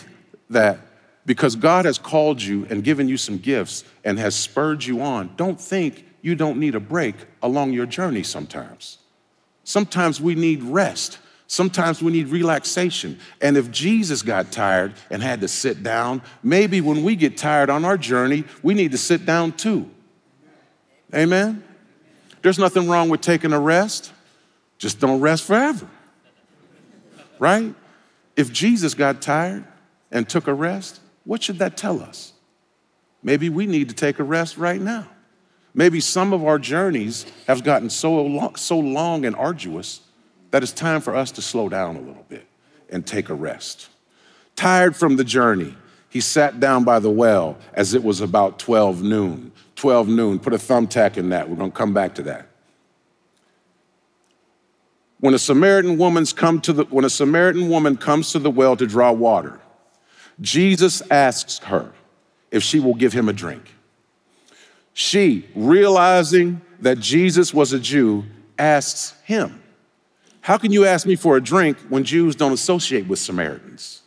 that 0.50 0.77
because 1.25 1.55
God 1.55 1.86
has 1.86 1.98
called 1.98 2.41
you 2.41 2.67
and 2.69 2.83
given 2.83 3.07
you 3.07 3.15
some 3.15 3.38
gifts 3.38 3.86
and 4.03 4.19
has 4.19 4.36
spurred 4.36 4.83
you 4.83 5.00
on, 5.00 5.33
don't 5.38 5.62
think 5.62 6.05
you 6.21 6.36
don't 6.36 6.59
need 6.59 6.75
a 6.75 6.81
break 6.81 7.15
along 7.41 7.71
your 7.71 7.86
journey 7.86 8.24
sometimes. 8.24 8.98
Sometimes 9.63 10.19
we 10.19 10.36
need 10.36 10.63
rest. 10.63 11.17
Sometimes 11.51 12.00
we 12.00 12.12
need 12.12 12.27
relaxation. 12.27 13.20
And 13.41 13.58
if 13.58 13.72
Jesus 13.72 14.22
got 14.22 14.51
tired 14.51 14.94
and 15.10 15.24
had 15.24 15.41
to 15.41 15.48
sit 15.48 15.82
down, 15.82 16.22
maybe 16.44 16.79
when 16.79 17.03
we 17.03 17.15
get 17.15 17.38
tired 17.38 17.72
on 17.72 17.84
our 17.86 17.98
journey, 17.98 18.44
we 18.62 18.75
need 18.75 18.91
to 18.91 19.00
sit 19.00 19.25
down 19.25 19.53
too. 19.53 19.89
Amen? 21.13 21.63
There's 22.44 22.60
nothing 22.60 22.88
wrong 22.88 23.10
with 23.10 23.22
taking 23.22 23.51
a 23.51 23.60
rest, 23.60 24.13
just 24.77 25.00
don't 25.00 25.22
rest 25.22 25.44
forever. 25.44 25.89
Right? 27.39 27.74
If 28.36 28.53
Jesus 28.53 28.94
got 28.94 29.20
tired 29.20 29.65
and 30.12 30.29
took 30.29 30.46
a 30.46 30.53
rest, 30.53 31.01
what 31.25 31.41
should 31.41 31.58
that 31.58 31.75
tell 31.75 32.00
us? 32.00 32.34
Maybe 33.24 33.50
we 33.50 33.65
need 33.65 33.89
to 33.89 33.96
take 33.96 34.20
a 34.20 34.24
rest 34.24 34.56
right 34.56 34.79
now. 34.79 35.08
Maybe 35.74 36.00
some 36.00 36.32
of 36.32 36.46
our 36.46 36.60
journeys 36.60 37.25
have 37.48 37.63
gotten 37.63 37.89
so 37.89 38.22
long, 38.22 38.56
so 38.56 38.77
long 38.77 39.25
and 39.25 39.36
arduous 39.36 40.01
that 40.51 40.63
it's 40.63 40.72
time 40.72 41.01
for 41.01 41.15
us 41.15 41.32
to 41.32 41.41
slow 41.41 41.70
down 41.70 41.96
a 41.96 42.01
little 42.01 42.25
bit 42.27 42.46
and 42.89 43.06
take 43.06 43.29
a 43.29 43.34
rest. 43.34 43.89
Tired 44.56 44.96
from 44.96 45.15
the 45.15 45.24
journey, 45.24 45.75
he 46.10 46.22
sat 46.22 46.60
down 46.60 46.84
by 46.84 47.00
the 47.00 47.10
well 47.10 47.58
as 47.74 47.94
it 47.94 48.03
was 48.03 48.20
about 48.22 48.60
12 48.60 49.03
noon. 49.03 49.51
12 49.75 50.08
noon, 50.10 50.39
put 50.39 50.53
a 50.53 50.58
thumbtack 50.58 51.18
in 51.18 51.29
that. 51.29 51.50
We're 51.50 51.56
going 51.56 51.72
to 51.72 51.77
come 51.77 51.94
back 51.94 52.15
to 52.15 52.24
that. 52.24 52.48
When 55.20 55.34
a 55.34 55.39
Samaritan 55.39 55.98
woman's 55.98 56.34
come 56.34 56.62
to 56.62 56.74
the 56.74 56.84
when 56.86 57.03
a 57.03 57.10
Samaritan 57.10 57.70
woman 57.70 57.98
comes 57.98 58.32
to 58.32 58.39
the 58.39 58.50
well 58.50 58.77
to 58.77 58.88
draw 58.88 59.12
water, 59.12 59.60
Jesus 60.39 61.01
asks 61.12 61.60
her 61.60 61.91
if 62.51 62.63
she 62.63 62.79
will 62.79 62.94
give 62.94 63.13
him 63.13 63.27
a 63.27 63.34
drink. 63.34 63.75
She, 64.94 65.46
realizing 65.56 66.62
that 66.82 67.00
Jesus 67.00 67.53
was 67.53 67.74
a 67.74 67.79
Jew, 67.79 68.25
asks 68.58 69.13
him, 69.24 69.62
How 70.50 70.58
can 70.58 70.72
you 70.72 70.84
ask 70.84 71.06
me 71.06 71.15
for 71.15 71.38
a 71.38 71.41
drink 71.41 71.77
when 71.89 72.03
Jews 72.03 72.36
don't 72.36 72.53
associate 72.53 73.06
with 73.06 73.20
Samaritans? 73.20 74.01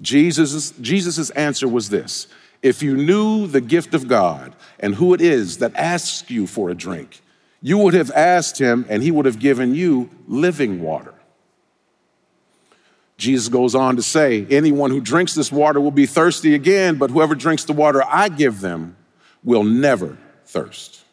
Jesus' 0.00 0.70
Jesus's 0.80 1.28
answer 1.32 1.68
was 1.68 1.90
this 1.90 2.28
If 2.62 2.82
you 2.82 2.96
knew 2.96 3.46
the 3.46 3.60
gift 3.60 3.92
of 3.92 4.08
God 4.08 4.56
and 4.80 4.94
who 4.94 5.12
it 5.12 5.20
is 5.20 5.58
that 5.58 5.76
asks 5.76 6.30
you 6.30 6.46
for 6.46 6.70
a 6.70 6.74
drink, 6.74 7.20
you 7.60 7.76
would 7.76 7.92
have 7.92 8.10
asked 8.12 8.58
him 8.58 8.86
and 8.88 9.02
he 9.02 9.10
would 9.10 9.26
have 9.26 9.38
given 9.38 9.74
you 9.74 10.08
living 10.26 10.80
water. 10.80 11.12
Jesus 13.18 13.48
goes 13.48 13.74
on 13.74 13.96
to 13.96 14.02
say, 14.02 14.46
Anyone 14.48 14.90
who 14.90 15.02
drinks 15.02 15.34
this 15.34 15.52
water 15.52 15.78
will 15.78 15.90
be 15.90 16.06
thirsty 16.06 16.54
again, 16.54 16.96
but 16.96 17.10
whoever 17.10 17.34
drinks 17.34 17.64
the 17.64 17.74
water 17.74 18.02
I 18.02 18.30
give 18.30 18.62
them 18.62 18.96
will 19.42 19.62
never 19.62 20.16
thirst. 20.46 21.03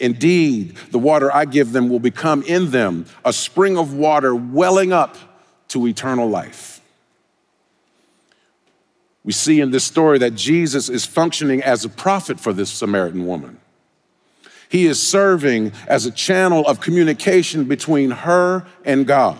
Indeed, 0.00 0.76
the 0.90 0.98
water 0.98 1.32
I 1.32 1.44
give 1.44 1.72
them 1.72 1.88
will 1.88 2.00
become 2.00 2.42
in 2.42 2.70
them 2.70 3.06
a 3.24 3.32
spring 3.32 3.78
of 3.78 3.94
water 3.94 4.34
welling 4.34 4.92
up 4.92 5.16
to 5.68 5.86
eternal 5.86 6.28
life. 6.28 6.80
We 9.22 9.32
see 9.32 9.60
in 9.60 9.70
this 9.70 9.84
story 9.84 10.18
that 10.18 10.34
Jesus 10.34 10.88
is 10.88 11.04
functioning 11.04 11.62
as 11.62 11.84
a 11.84 11.88
prophet 11.88 12.40
for 12.40 12.52
this 12.52 12.70
Samaritan 12.70 13.26
woman. 13.26 13.60
He 14.70 14.86
is 14.86 15.02
serving 15.02 15.72
as 15.86 16.06
a 16.06 16.10
channel 16.10 16.66
of 16.66 16.80
communication 16.80 17.64
between 17.64 18.10
her 18.10 18.66
and 18.84 19.06
God. 19.06 19.38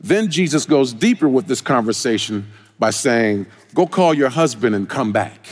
Then 0.00 0.30
Jesus 0.30 0.66
goes 0.66 0.92
deeper 0.92 1.28
with 1.28 1.46
this 1.46 1.60
conversation 1.60 2.50
by 2.78 2.90
saying, 2.90 3.46
Go 3.74 3.86
call 3.86 4.14
your 4.14 4.30
husband 4.30 4.74
and 4.74 4.88
come 4.88 5.12
back. 5.12 5.46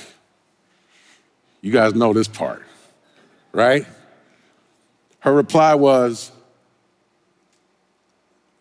You 1.60 1.72
guys 1.72 1.94
know 1.94 2.12
this 2.12 2.28
part, 2.28 2.63
right? 3.54 3.86
Her 5.20 5.32
reply 5.32 5.74
was, 5.74 6.30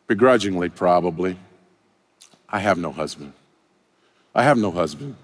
begrudgingly 0.08 0.70
probably, 0.70 1.38
I 2.48 2.60
have 2.60 2.78
no 2.78 2.92
husband. 2.92 3.34
I 4.34 4.44
have 4.44 4.58
no 4.58 4.72
husband. 4.72 5.16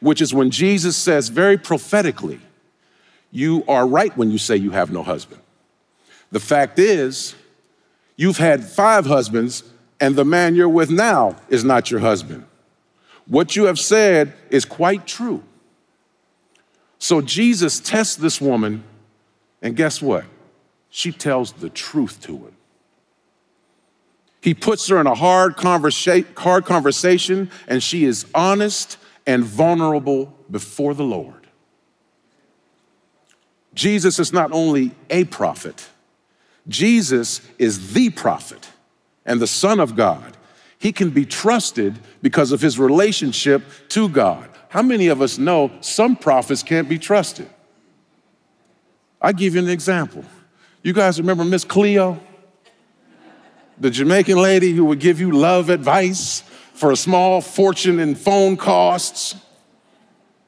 Which 0.00 0.20
is 0.20 0.34
when 0.34 0.50
Jesus 0.50 0.96
says 0.96 1.28
very 1.28 1.56
prophetically, 1.56 2.40
You 3.30 3.62
are 3.68 3.86
right 3.86 4.16
when 4.16 4.30
you 4.30 4.38
say 4.38 4.56
you 4.56 4.70
have 4.72 4.90
no 4.90 5.02
husband. 5.02 5.40
The 6.30 6.40
fact 6.40 6.78
is, 6.78 7.34
You've 8.16 8.38
had 8.38 8.64
five 8.64 9.06
husbands, 9.06 9.62
and 10.00 10.16
the 10.16 10.24
man 10.24 10.56
you're 10.56 10.68
with 10.68 10.90
now 10.90 11.36
is 11.48 11.62
not 11.62 11.90
your 11.90 12.00
husband. 12.00 12.44
What 13.26 13.54
you 13.54 13.66
have 13.66 13.78
said 13.78 14.32
is 14.50 14.64
quite 14.64 15.06
true. 15.06 15.44
So 16.98 17.20
Jesus 17.20 17.80
tests 17.80 18.16
this 18.16 18.40
woman, 18.40 18.84
and 19.62 19.76
guess 19.76 20.02
what? 20.02 20.24
She 20.90 21.12
tells 21.12 21.52
the 21.52 21.70
truth 21.70 22.20
to 22.22 22.36
him. 22.36 22.56
He 24.40 24.54
puts 24.54 24.88
her 24.88 25.00
in 25.00 25.06
a 25.06 25.14
hard, 25.14 25.56
conversa- 25.56 26.26
hard 26.36 26.64
conversation, 26.64 27.50
and 27.66 27.82
she 27.82 28.04
is 28.04 28.26
honest 28.34 28.96
and 29.26 29.44
vulnerable 29.44 30.34
before 30.50 30.94
the 30.94 31.04
Lord. 31.04 31.46
Jesus 33.74 34.18
is 34.18 34.32
not 34.32 34.50
only 34.52 34.92
a 35.10 35.24
prophet, 35.24 35.88
Jesus 36.66 37.40
is 37.58 37.92
the 37.92 38.10
prophet 38.10 38.68
and 39.24 39.40
the 39.40 39.46
Son 39.46 39.80
of 39.80 39.94
God. 39.96 40.36
He 40.78 40.92
can 40.92 41.10
be 41.10 41.24
trusted 41.24 41.98
because 42.22 42.52
of 42.52 42.60
his 42.60 42.78
relationship 42.78 43.62
to 43.90 44.08
God. 44.08 44.48
How 44.68 44.82
many 44.82 45.08
of 45.08 45.22
us 45.22 45.38
know 45.38 45.70
some 45.80 46.16
prophets 46.16 46.62
can't 46.62 46.88
be 46.88 46.98
trusted? 46.98 47.48
I 49.20 49.32
give 49.32 49.54
you 49.54 49.60
an 49.60 49.68
example. 49.68 50.24
You 50.82 50.92
guys 50.92 51.18
remember 51.18 51.44
Miss 51.44 51.64
Cleo? 51.64 52.20
The 53.80 53.90
Jamaican 53.90 54.38
lady 54.38 54.72
who 54.72 54.84
would 54.86 55.00
give 55.00 55.20
you 55.20 55.32
love 55.32 55.70
advice 55.70 56.42
for 56.74 56.92
a 56.92 56.96
small 56.96 57.40
fortune 57.40 57.98
in 57.98 58.14
phone 58.14 58.56
costs. 58.56 59.36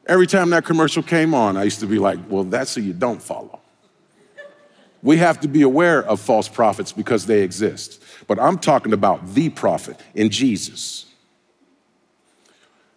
Every 0.07 0.27
time 0.27 0.51
that 0.51 0.65
commercial 0.65 1.03
came 1.03 1.35
on, 1.35 1.57
I 1.57 1.65
used 1.65 1.81
to 1.81 1.87
be 1.87 1.99
like, 1.99 2.19
well, 2.29 2.45
that's 2.45 2.75
who 2.75 2.83
you 2.83 2.93
don't 2.93 3.23
follow. 3.23 3.61
We 5.03 5.17
have 5.17 5.41
to 5.41 5.49
be 5.49 5.63
aware 5.63 6.03
of 6.03 6.21
false 6.21 6.49
prophets 6.49 6.93
because 6.93 7.27
they 7.27 7.43
exist. 7.43 8.03
But 8.27 8.39
I'm 8.39 8.59
talking 8.59 8.93
about 8.93 9.35
the 9.35 9.49
prophet 9.49 9.99
in 10.15 10.29
Jesus. 10.31 11.07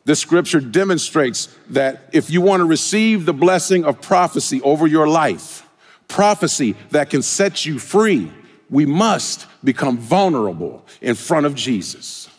This 0.05 0.19
scripture 0.19 0.59
demonstrates 0.59 1.47
that 1.69 2.09
if 2.11 2.29
you 2.29 2.41
want 2.41 2.59
to 2.61 2.65
receive 2.65 3.25
the 3.25 3.33
blessing 3.33 3.85
of 3.85 4.01
prophecy 4.01 4.61
over 4.61 4.85
your 4.85 5.07
life, 5.07 5.67
prophecy 6.07 6.75
that 6.91 7.09
can 7.09 7.21
set 7.21 7.65
you 7.65 7.79
free, 7.79 8.31
we 8.69 8.85
must 8.85 9.47
become 9.63 9.97
vulnerable 9.97 10.85
in 11.01 11.15
front 11.15 11.45
of 11.45 11.55
Jesus. 11.55 12.29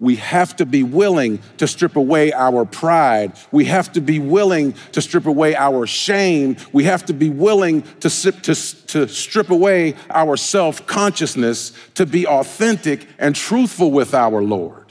We 0.00 0.16
have 0.16 0.54
to 0.56 0.66
be 0.66 0.84
willing 0.84 1.40
to 1.56 1.66
strip 1.66 1.96
away 1.96 2.32
our 2.32 2.64
pride. 2.64 3.32
We 3.50 3.64
have 3.64 3.92
to 3.94 4.00
be 4.00 4.20
willing 4.20 4.74
to 4.92 5.02
strip 5.02 5.26
away 5.26 5.56
our 5.56 5.86
shame. 5.86 6.56
We 6.72 6.84
have 6.84 7.06
to 7.06 7.12
be 7.12 7.30
willing 7.30 7.82
to, 8.00 8.10
to, 8.10 8.54
to 8.54 9.08
strip 9.08 9.50
away 9.50 9.96
our 10.10 10.36
self 10.36 10.86
consciousness 10.86 11.72
to 11.94 12.06
be 12.06 12.26
authentic 12.28 13.08
and 13.18 13.34
truthful 13.34 13.90
with 13.90 14.14
our 14.14 14.40
Lord. 14.40 14.87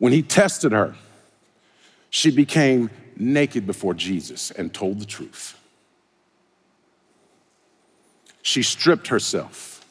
When 0.00 0.14
he 0.14 0.22
tested 0.22 0.72
her, 0.72 0.96
she 2.08 2.30
became 2.30 2.90
naked 3.16 3.66
before 3.66 3.94
Jesus 3.94 4.50
and 4.50 4.72
told 4.72 4.98
the 4.98 5.04
truth. 5.04 5.56
She 8.42 8.62
stripped 8.62 9.08
herself 9.08 9.84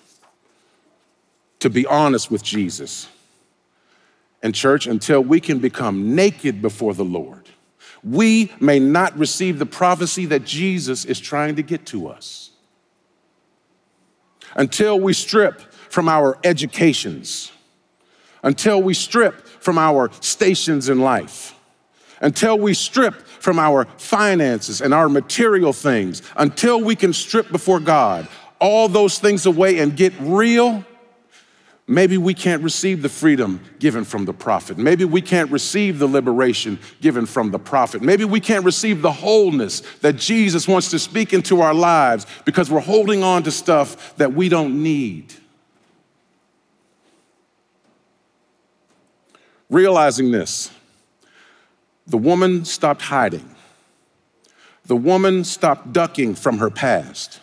to 1.59 1.69
be 1.69 1.85
honest 1.85 2.31
with 2.31 2.43
Jesus. 2.43 3.07
And, 4.41 4.55
church, 4.55 4.87
until 4.87 5.21
we 5.21 5.39
can 5.39 5.59
become 5.59 6.15
naked 6.15 6.59
before 6.59 6.95
the 6.95 7.05
Lord, 7.05 7.47
we 8.03 8.51
may 8.59 8.79
not 8.79 9.15
receive 9.15 9.59
the 9.59 9.65
prophecy 9.65 10.25
that 10.25 10.43
Jesus 10.43 11.05
is 11.05 11.19
trying 11.19 11.55
to 11.57 11.61
get 11.61 11.85
to 11.87 12.07
us. 12.07 12.49
Until 14.55 14.99
we 14.99 15.13
strip 15.13 15.61
from 15.71 16.09
our 16.09 16.39
educations, 16.43 17.51
until 18.41 18.81
we 18.81 18.95
strip 18.95 19.45
from 19.59 19.77
our 19.77 20.09
stations 20.21 20.89
in 20.89 20.99
life, 20.99 21.55
until 22.21 22.57
we 22.57 22.73
strip 22.73 23.15
from 23.15 23.59
our 23.59 23.85
finances 23.97 24.81
and 24.81 24.93
our 24.93 25.09
material 25.09 25.73
things, 25.73 26.21
until 26.35 26.81
we 26.81 26.95
can 26.95 27.13
strip 27.13 27.51
before 27.51 27.79
God 27.79 28.27
all 28.59 28.89
those 28.89 29.19
things 29.19 29.45
away 29.45 29.79
and 29.79 29.95
get 29.95 30.13
real, 30.19 30.83
maybe 31.87 32.17
we 32.17 32.33
can't 32.33 32.61
receive 32.61 33.01
the 33.01 33.09
freedom 33.09 33.61
given 33.79 34.03
from 34.03 34.25
the 34.25 34.33
prophet. 34.33 34.77
Maybe 34.77 35.05
we 35.05 35.21
can't 35.21 35.49
receive 35.49 35.99
the 35.99 36.07
liberation 36.07 36.77
given 37.01 37.25
from 37.25 37.51
the 37.51 37.59
prophet. 37.59 38.01
Maybe 38.01 38.25
we 38.25 38.39
can't 38.39 38.65
receive 38.65 39.01
the 39.01 39.11
wholeness 39.11 39.81
that 40.01 40.17
Jesus 40.17 40.67
wants 40.67 40.91
to 40.91 40.99
speak 40.99 41.33
into 41.33 41.61
our 41.61 41.73
lives 41.73 42.25
because 42.45 42.69
we're 42.69 42.79
holding 42.79 43.23
on 43.23 43.43
to 43.43 43.51
stuff 43.51 44.15
that 44.17 44.33
we 44.33 44.49
don't 44.49 44.83
need. 44.83 45.33
Realizing 49.69 50.31
this, 50.31 50.71
the 52.07 52.17
woman 52.17 52.65
stopped 52.65 53.03
hiding. 53.03 53.55
The 54.85 54.95
woman 54.95 55.43
stopped 55.43 55.93
ducking 55.93 56.33
from 56.33 56.57
her 56.57 56.71
past. 56.71 57.39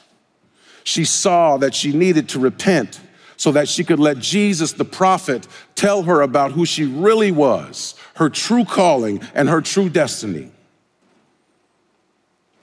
She 0.83 1.04
saw 1.04 1.56
that 1.59 1.75
she 1.75 1.92
needed 1.92 2.28
to 2.30 2.40
repent 2.40 3.00
so 3.37 3.52
that 3.52 3.68
she 3.68 3.85
could 3.85 4.00
let 4.00 4.18
Jesus, 4.18 4.73
the 4.73 4.85
prophet, 4.85 5.47
tell 5.75 6.02
her 6.04 6.23
about 6.23 6.52
who 6.52 6.64
she 6.64 6.85
really 6.85 7.30
was, 7.30 7.95
her 8.15 8.28
true 8.28 8.65
calling, 8.65 9.21
and 9.34 9.49
her 9.49 9.60
true 9.60 9.89
destiny. 9.89 10.50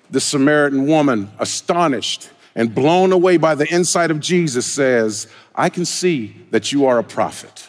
The 0.10 0.20
Samaritan 0.20 0.88
woman, 0.88 1.32
astonished 1.40 2.30
and 2.56 2.74
blown 2.74 3.12
away 3.12 3.38
by 3.38 3.56
the 3.56 3.68
insight 3.68 4.12
of 4.12 4.20
Jesus, 4.20 4.66
says, 4.66 5.28
I 5.56 5.70
can 5.70 5.86
see 5.86 6.36
that 6.52 6.72
you 6.72 6.86
are 6.86 7.00
a 7.00 7.04
prophet. 7.04 7.68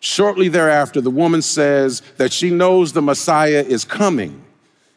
Shortly 0.00 0.48
thereafter, 0.48 1.02
the 1.02 1.10
woman 1.10 1.42
says 1.42 2.00
that 2.16 2.32
she 2.32 2.50
knows 2.50 2.92
the 2.92 3.02
Messiah 3.02 3.64
is 3.66 3.84
coming 3.84 4.44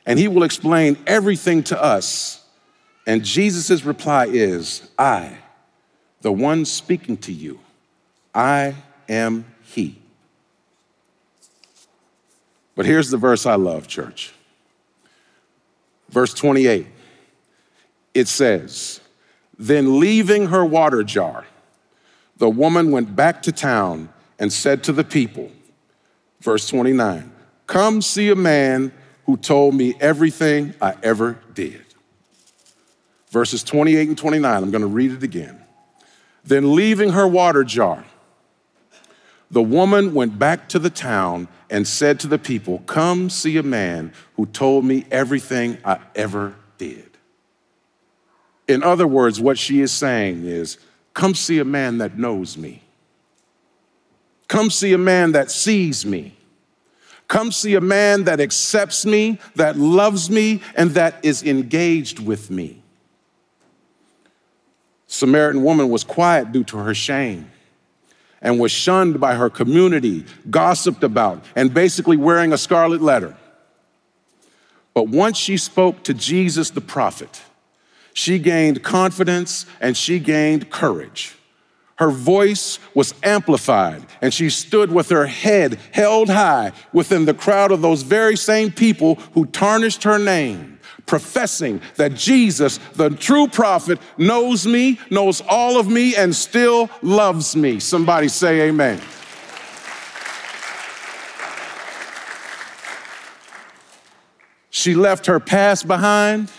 and 0.05 0.17
he 0.17 0.29
will 0.29 0.43
explain 0.43 0.97
everything 1.05 1.61
to 1.63 1.81
us. 1.81 2.45
And 3.05 3.23
Jesus' 3.23 3.83
reply 3.83 4.27
is, 4.27 4.89
I, 4.97 5.37
the 6.21 6.31
one 6.31 6.63
speaking 6.63 7.17
to 7.17 7.33
you, 7.33 7.59
I 8.33 8.75
am 9.09 9.45
he. 9.61 9.99
But 12.75 12.85
here's 12.85 13.09
the 13.09 13.17
verse 13.17 13.45
I 13.45 13.55
love, 13.55 13.87
church. 13.87 14.33
Verse 16.09 16.33
28. 16.33 16.87
It 18.13 18.27
says, 18.29 19.01
Then 19.59 19.99
leaving 19.99 20.47
her 20.47 20.63
water 20.63 21.03
jar, 21.03 21.45
the 22.37 22.49
woman 22.49 22.91
went 22.91 23.15
back 23.15 23.41
to 23.43 23.51
town 23.51 24.12
and 24.43 24.51
said 24.51 24.83
to 24.83 24.91
the 24.91 25.05
people, 25.05 25.49
verse 26.41 26.67
29, 26.67 27.31
Come 27.65 28.01
see 28.01 28.27
a 28.27 28.35
man 28.35 28.91
who 29.25 29.37
told 29.37 29.73
me 29.73 29.93
everything 30.01 30.73
I 30.81 30.95
ever 31.01 31.39
did. 31.53 31.81
Verses 33.31 33.63
28 33.63 34.09
and 34.09 34.17
29, 34.17 34.63
I'm 34.63 34.69
going 34.69 34.81
to 34.81 34.87
read 34.87 35.13
it 35.13 35.23
again. 35.23 35.63
Then, 36.43 36.75
leaving 36.75 37.11
her 37.11 37.25
water 37.25 37.63
jar, 37.63 38.03
the 39.49 39.63
woman 39.63 40.13
went 40.13 40.37
back 40.37 40.67
to 40.69 40.79
the 40.79 40.89
town 40.89 41.47
and 41.69 41.87
said 41.87 42.19
to 42.19 42.27
the 42.27 42.37
people, 42.37 42.79
Come 42.79 43.29
see 43.29 43.55
a 43.55 43.63
man 43.63 44.11
who 44.35 44.45
told 44.45 44.83
me 44.83 45.05
everything 45.09 45.77
I 45.85 45.99
ever 46.15 46.55
did. 46.77 47.11
In 48.67 48.83
other 48.83 49.07
words, 49.07 49.39
what 49.39 49.57
she 49.57 49.79
is 49.79 49.93
saying 49.93 50.43
is, 50.43 50.79
Come 51.13 51.33
see 51.33 51.59
a 51.59 51.65
man 51.65 51.99
that 51.99 52.17
knows 52.17 52.57
me. 52.57 52.82
Come 54.53 54.69
see 54.69 54.93
a 54.93 54.99
man 54.99 55.31
that 55.31 55.49
sees 55.49 56.05
me. 56.05 56.37
Come 57.27 57.51
see 57.51 57.73
a 57.73 57.81
man 57.81 58.25
that 58.25 58.39
accepts 58.39 59.03
me, 59.03 59.39
that 59.55 59.77
loves 59.77 60.29
me, 60.29 60.61
and 60.75 60.91
that 60.91 61.15
is 61.25 61.41
engaged 61.41 62.19
with 62.19 62.51
me. 62.51 62.83
Samaritan 65.07 65.63
woman 65.63 65.89
was 65.89 66.03
quiet 66.03 66.51
due 66.51 66.63
to 66.65 66.77
her 66.77 66.93
shame 66.93 67.49
and 68.43 68.59
was 68.59 68.71
shunned 68.71 69.19
by 69.19 69.33
her 69.33 69.49
community, 69.49 70.23
gossiped 70.51 71.03
about, 71.03 71.43
and 71.55 71.73
basically 71.73 72.15
wearing 72.15 72.53
a 72.53 72.57
scarlet 72.59 73.01
letter. 73.01 73.35
But 74.93 75.07
once 75.07 75.35
she 75.35 75.57
spoke 75.57 76.03
to 76.03 76.13
Jesus 76.13 76.69
the 76.69 76.79
prophet, 76.79 77.41
she 78.13 78.37
gained 78.37 78.83
confidence 78.83 79.65
and 79.81 79.97
she 79.97 80.19
gained 80.19 80.69
courage. 80.69 81.37
Her 81.97 82.09
voice 82.09 82.79
was 82.95 83.13
amplified, 83.23 84.03
and 84.21 84.33
she 84.33 84.49
stood 84.49 84.91
with 84.91 85.09
her 85.09 85.27
head 85.27 85.79
held 85.91 86.29
high 86.29 86.71
within 86.91 87.25
the 87.25 87.33
crowd 87.33 87.71
of 87.71 87.81
those 87.81 88.01
very 88.01 88.35
same 88.35 88.71
people 88.71 89.15
who 89.33 89.45
tarnished 89.45 90.03
her 90.03 90.17
name, 90.17 90.79
professing 91.05 91.81
that 91.95 92.15
Jesus, 92.15 92.77
the 92.95 93.11
true 93.11 93.47
prophet, 93.47 93.99
knows 94.17 94.65
me, 94.65 94.99
knows 95.11 95.41
all 95.47 95.79
of 95.79 95.87
me, 95.87 96.15
and 96.15 96.35
still 96.35 96.89
loves 97.03 97.55
me. 97.55 97.79
Somebody 97.79 98.27
say, 98.27 98.61
Amen. 98.61 98.99
She 104.71 104.95
left 104.95 105.27
her 105.27 105.39
past 105.39 105.87
behind 105.87 106.51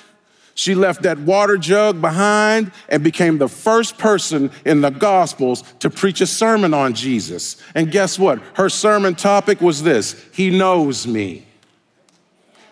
she 0.54 0.74
left 0.74 1.02
that 1.02 1.18
water 1.18 1.56
jug 1.56 2.00
behind 2.00 2.70
and 2.88 3.02
became 3.02 3.38
the 3.38 3.48
first 3.48 3.98
person 3.98 4.50
in 4.64 4.80
the 4.80 4.90
Gospels 4.90 5.62
to 5.80 5.90
preach 5.90 6.20
a 6.20 6.26
sermon 6.26 6.72
on 6.72 6.94
Jesus. 6.94 7.56
And 7.74 7.90
guess 7.90 8.18
what? 8.18 8.40
Her 8.54 8.68
sermon 8.68 9.16
topic 9.16 9.60
was 9.60 9.82
this 9.82 10.24
He 10.32 10.50
knows 10.50 11.06
me. 11.06 11.46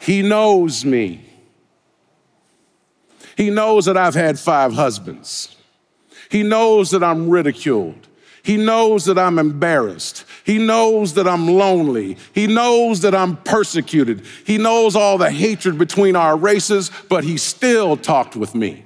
He 0.01 0.23
knows 0.23 0.85
me. 0.85 1.29
He 3.37 3.51
knows 3.51 3.87
that 3.87 3.97
I've 3.97 4.15
had 4.15 4.39
five 4.39 4.73
husbands. 4.75 5.57
He 6.31 6.43
knows 6.43 6.91
that 6.91 7.03
I'm 7.03 7.29
ridiculed. 7.29 8.09
He 8.43 8.57
knows 8.57 9.05
that 9.05 9.19
I'm 9.19 9.39
embarrassed. 9.39 10.25
He 10.45 10.59
knows 10.59 11.15
that 11.15 11.29
I'm 11.29 11.47
lonely. 11.47 12.17
He 12.35 12.47
knows 12.47 13.01
that 13.03 13.15
I'm 13.15 13.37
persecuted. 13.37 14.25
He 14.45 14.59
knows 14.59 14.97
all 14.97 15.19
the 15.19 15.31
hatred 15.31 15.79
between 15.79 16.17
our 16.17 16.37
races, 16.37 16.91
but 17.09 17.25
he 17.25 17.37
still 17.37 17.97
talked 17.97 18.35
with 18.35 18.55
me. 18.55 18.85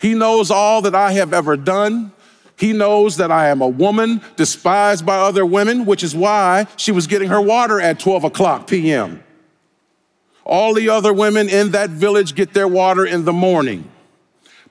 He 0.00 0.14
knows 0.14 0.50
all 0.50 0.82
that 0.82 0.94
I 0.94 1.12
have 1.12 1.32
ever 1.32 1.56
done. 1.56 2.12
He 2.56 2.72
knows 2.72 3.16
that 3.16 3.30
I 3.30 3.48
am 3.48 3.60
a 3.60 3.68
woman 3.68 4.20
despised 4.36 5.04
by 5.04 5.16
other 5.16 5.44
women, 5.44 5.86
which 5.86 6.02
is 6.02 6.14
why 6.14 6.66
she 6.76 6.92
was 6.92 7.06
getting 7.06 7.28
her 7.28 7.40
water 7.40 7.80
at 7.80 7.98
12 7.98 8.24
o'clock 8.24 8.66
p.m. 8.66 9.22
All 10.44 10.74
the 10.74 10.88
other 10.90 11.12
women 11.12 11.48
in 11.48 11.72
that 11.72 11.90
village 11.90 12.34
get 12.34 12.54
their 12.54 12.68
water 12.68 13.04
in 13.04 13.24
the 13.24 13.32
morning. 13.32 13.90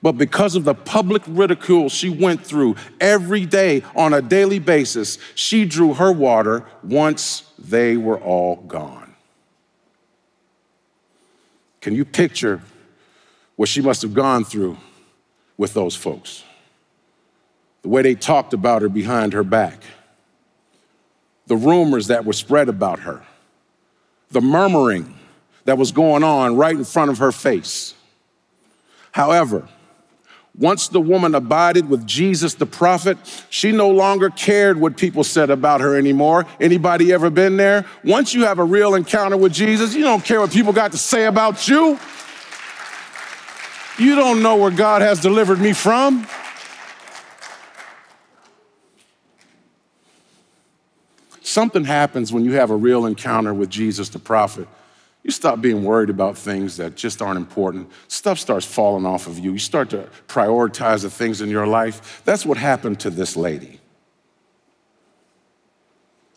But 0.04 0.18
because 0.18 0.54
of 0.54 0.64
the 0.64 0.74
public 0.74 1.22
ridicule 1.26 1.88
she 1.88 2.10
went 2.10 2.44
through 2.44 2.76
every 3.00 3.46
day 3.46 3.82
on 3.96 4.12
a 4.12 4.20
daily 4.20 4.58
basis, 4.58 5.16
she 5.34 5.64
drew 5.64 5.94
her 5.94 6.12
water 6.12 6.66
once 6.82 7.44
they 7.58 7.96
were 7.96 8.18
all 8.18 8.56
gone. 8.56 9.14
Can 11.80 11.94
you 11.94 12.04
picture 12.04 12.60
what 13.56 13.70
she 13.70 13.80
must 13.80 14.02
have 14.02 14.12
gone 14.12 14.44
through 14.44 14.76
with 15.56 15.72
those 15.72 15.96
folks? 15.96 16.44
The 17.80 17.88
way 17.88 18.02
they 18.02 18.14
talked 18.14 18.52
about 18.52 18.82
her 18.82 18.90
behind 18.90 19.32
her 19.32 19.42
back, 19.42 19.82
the 21.46 21.56
rumors 21.56 22.08
that 22.08 22.26
were 22.26 22.34
spread 22.34 22.68
about 22.68 22.98
her, 22.98 23.22
the 24.30 24.42
murmuring 24.42 25.18
that 25.64 25.78
was 25.78 25.92
going 25.92 26.22
on 26.22 26.58
right 26.58 26.76
in 26.76 26.84
front 26.84 27.10
of 27.10 27.16
her 27.16 27.32
face. 27.32 27.94
However, 29.12 29.66
once 30.56 30.86
the 30.86 31.00
woman 31.00 31.34
abided 31.34 31.88
with 31.88 32.06
Jesus 32.06 32.54
the 32.54 32.66
prophet, 32.66 33.18
she 33.50 33.72
no 33.72 33.90
longer 33.90 34.30
cared 34.30 34.78
what 34.78 34.96
people 34.96 35.24
said 35.24 35.50
about 35.50 35.80
her 35.80 35.96
anymore. 35.96 36.46
Anybody 36.60 37.12
ever 37.12 37.28
been 37.28 37.56
there? 37.56 37.84
Once 38.04 38.32
you 38.34 38.44
have 38.44 38.60
a 38.60 38.64
real 38.64 38.94
encounter 38.94 39.36
with 39.36 39.52
Jesus, 39.52 39.94
you 39.94 40.02
don't 40.02 40.24
care 40.24 40.40
what 40.40 40.52
people 40.52 40.72
got 40.72 40.92
to 40.92 40.98
say 40.98 41.26
about 41.26 41.66
you. 41.66 41.98
You 43.98 44.14
don't 44.14 44.42
know 44.42 44.56
where 44.56 44.70
God 44.70 45.02
has 45.02 45.20
delivered 45.20 45.60
me 45.60 45.72
from. 45.72 46.26
Something 51.42 51.84
happens 51.84 52.32
when 52.32 52.44
you 52.44 52.52
have 52.52 52.70
a 52.70 52.76
real 52.76 53.06
encounter 53.06 53.52
with 53.52 53.70
Jesus 53.70 54.08
the 54.08 54.18
prophet. 54.18 54.68
You 55.24 55.30
stop 55.30 55.62
being 55.62 55.84
worried 55.84 56.10
about 56.10 56.36
things 56.36 56.76
that 56.76 56.96
just 56.96 57.22
aren't 57.22 57.38
important. 57.38 57.90
Stuff 58.08 58.38
starts 58.38 58.66
falling 58.66 59.06
off 59.06 59.26
of 59.26 59.38
you. 59.38 59.52
You 59.52 59.58
start 59.58 59.88
to 59.90 60.08
prioritize 60.28 61.02
the 61.02 61.10
things 61.10 61.40
in 61.40 61.48
your 61.48 61.66
life. 61.66 62.22
That's 62.26 62.44
what 62.44 62.58
happened 62.58 63.00
to 63.00 63.10
this 63.10 63.34
lady. 63.34 63.80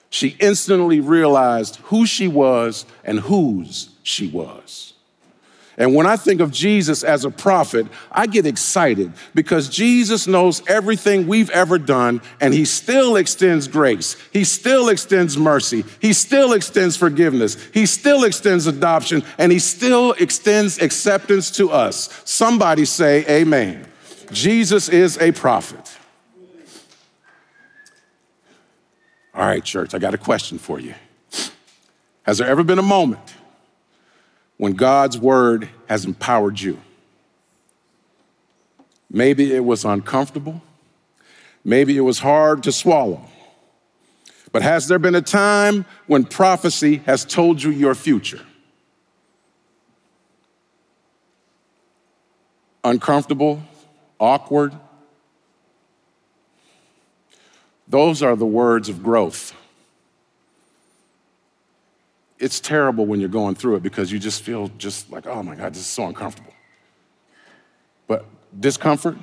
She 0.09 0.37
instantly 0.39 1.01
realized 1.01 1.75
who 1.83 2.05
she 2.05 2.29
was 2.29 2.85
and 3.03 3.19
whose 3.19 3.89
she 4.03 4.29
was. 4.29 4.93
And 5.79 5.93
when 5.93 6.07
I 6.07 6.15
think 6.15 6.41
of 6.41 6.51
Jesus 6.51 7.03
as 7.03 7.23
a 7.23 7.29
prophet, 7.29 7.85
I 8.11 8.25
get 8.25 8.47
excited 8.47 9.13
because 9.35 9.69
Jesus 9.69 10.25
knows 10.25 10.63
everything 10.67 11.27
we've 11.27 11.51
ever 11.51 11.77
done 11.77 12.21
and 12.41 12.51
he 12.51 12.65
still 12.65 13.15
extends 13.15 13.67
grace. 13.67 14.15
He 14.33 14.43
still 14.43 14.89
extends 14.89 15.37
mercy. 15.37 15.85
He 16.01 16.13
still 16.13 16.53
extends 16.53 16.97
forgiveness. 16.97 17.63
He 17.75 17.85
still 17.85 18.23
extends 18.23 18.65
adoption 18.65 19.23
and 19.37 19.51
he 19.51 19.59
still 19.59 20.13
extends 20.13 20.81
acceptance 20.81 21.51
to 21.51 21.69
us. 21.69 22.09
Somebody 22.25 22.85
say 22.85 23.23
amen. 23.27 23.85
Jesus 24.31 24.89
is 24.89 25.19
a 25.19 25.31
prophet. 25.31 25.95
All 29.35 29.45
right, 29.45 29.63
church, 29.63 29.93
I 29.93 29.99
got 29.99 30.15
a 30.15 30.17
question 30.17 30.57
for 30.57 30.79
you. 30.79 30.95
Has 32.23 32.39
there 32.39 32.47
ever 32.47 32.63
been 32.63 32.79
a 32.79 32.83
moment 32.83 33.36
when 34.57 34.73
God's 34.73 35.17
word 35.17 35.69
has 35.87 36.05
empowered 36.05 36.59
you. 36.59 36.79
Maybe 39.09 39.55
it 39.55 39.63
was 39.63 39.85
uncomfortable. 39.85 40.61
Maybe 41.63 41.97
it 41.97 42.01
was 42.01 42.19
hard 42.19 42.63
to 42.63 42.71
swallow. 42.71 43.21
But 44.51 44.61
has 44.61 44.87
there 44.87 44.99
been 44.99 45.15
a 45.15 45.21
time 45.21 45.85
when 46.07 46.23
prophecy 46.25 46.97
has 47.05 47.23
told 47.25 47.61
you 47.61 47.71
your 47.71 47.95
future? 47.95 48.41
Uncomfortable, 52.83 53.61
awkward. 54.19 54.73
Those 57.87 58.23
are 58.23 58.35
the 58.35 58.45
words 58.45 58.89
of 58.89 59.03
growth 59.03 59.53
it's 62.39 62.59
terrible 62.59 63.05
when 63.05 63.19
you're 63.19 63.29
going 63.29 63.55
through 63.55 63.75
it 63.75 63.83
because 63.83 64.11
you 64.11 64.19
just 64.19 64.43
feel 64.43 64.69
just 64.77 65.11
like, 65.11 65.25
oh 65.25 65.41
my 65.43 65.55
God, 65.55 65.73
this 65.73 65.81
is 65.81 65.87
so 65.87 66.05
uncomfortable. 66.05 66.53
But 68.07 68.25
discomfort, 68.57 69.17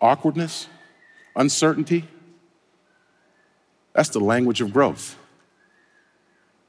awkwardness, 0.00 0.68
uncertainty, 1.34 2.04
that's 3.92 4.10
the 4.10 4.20
language 4.20 4.60
of 4.60 4.72
growth. 4.72 5.16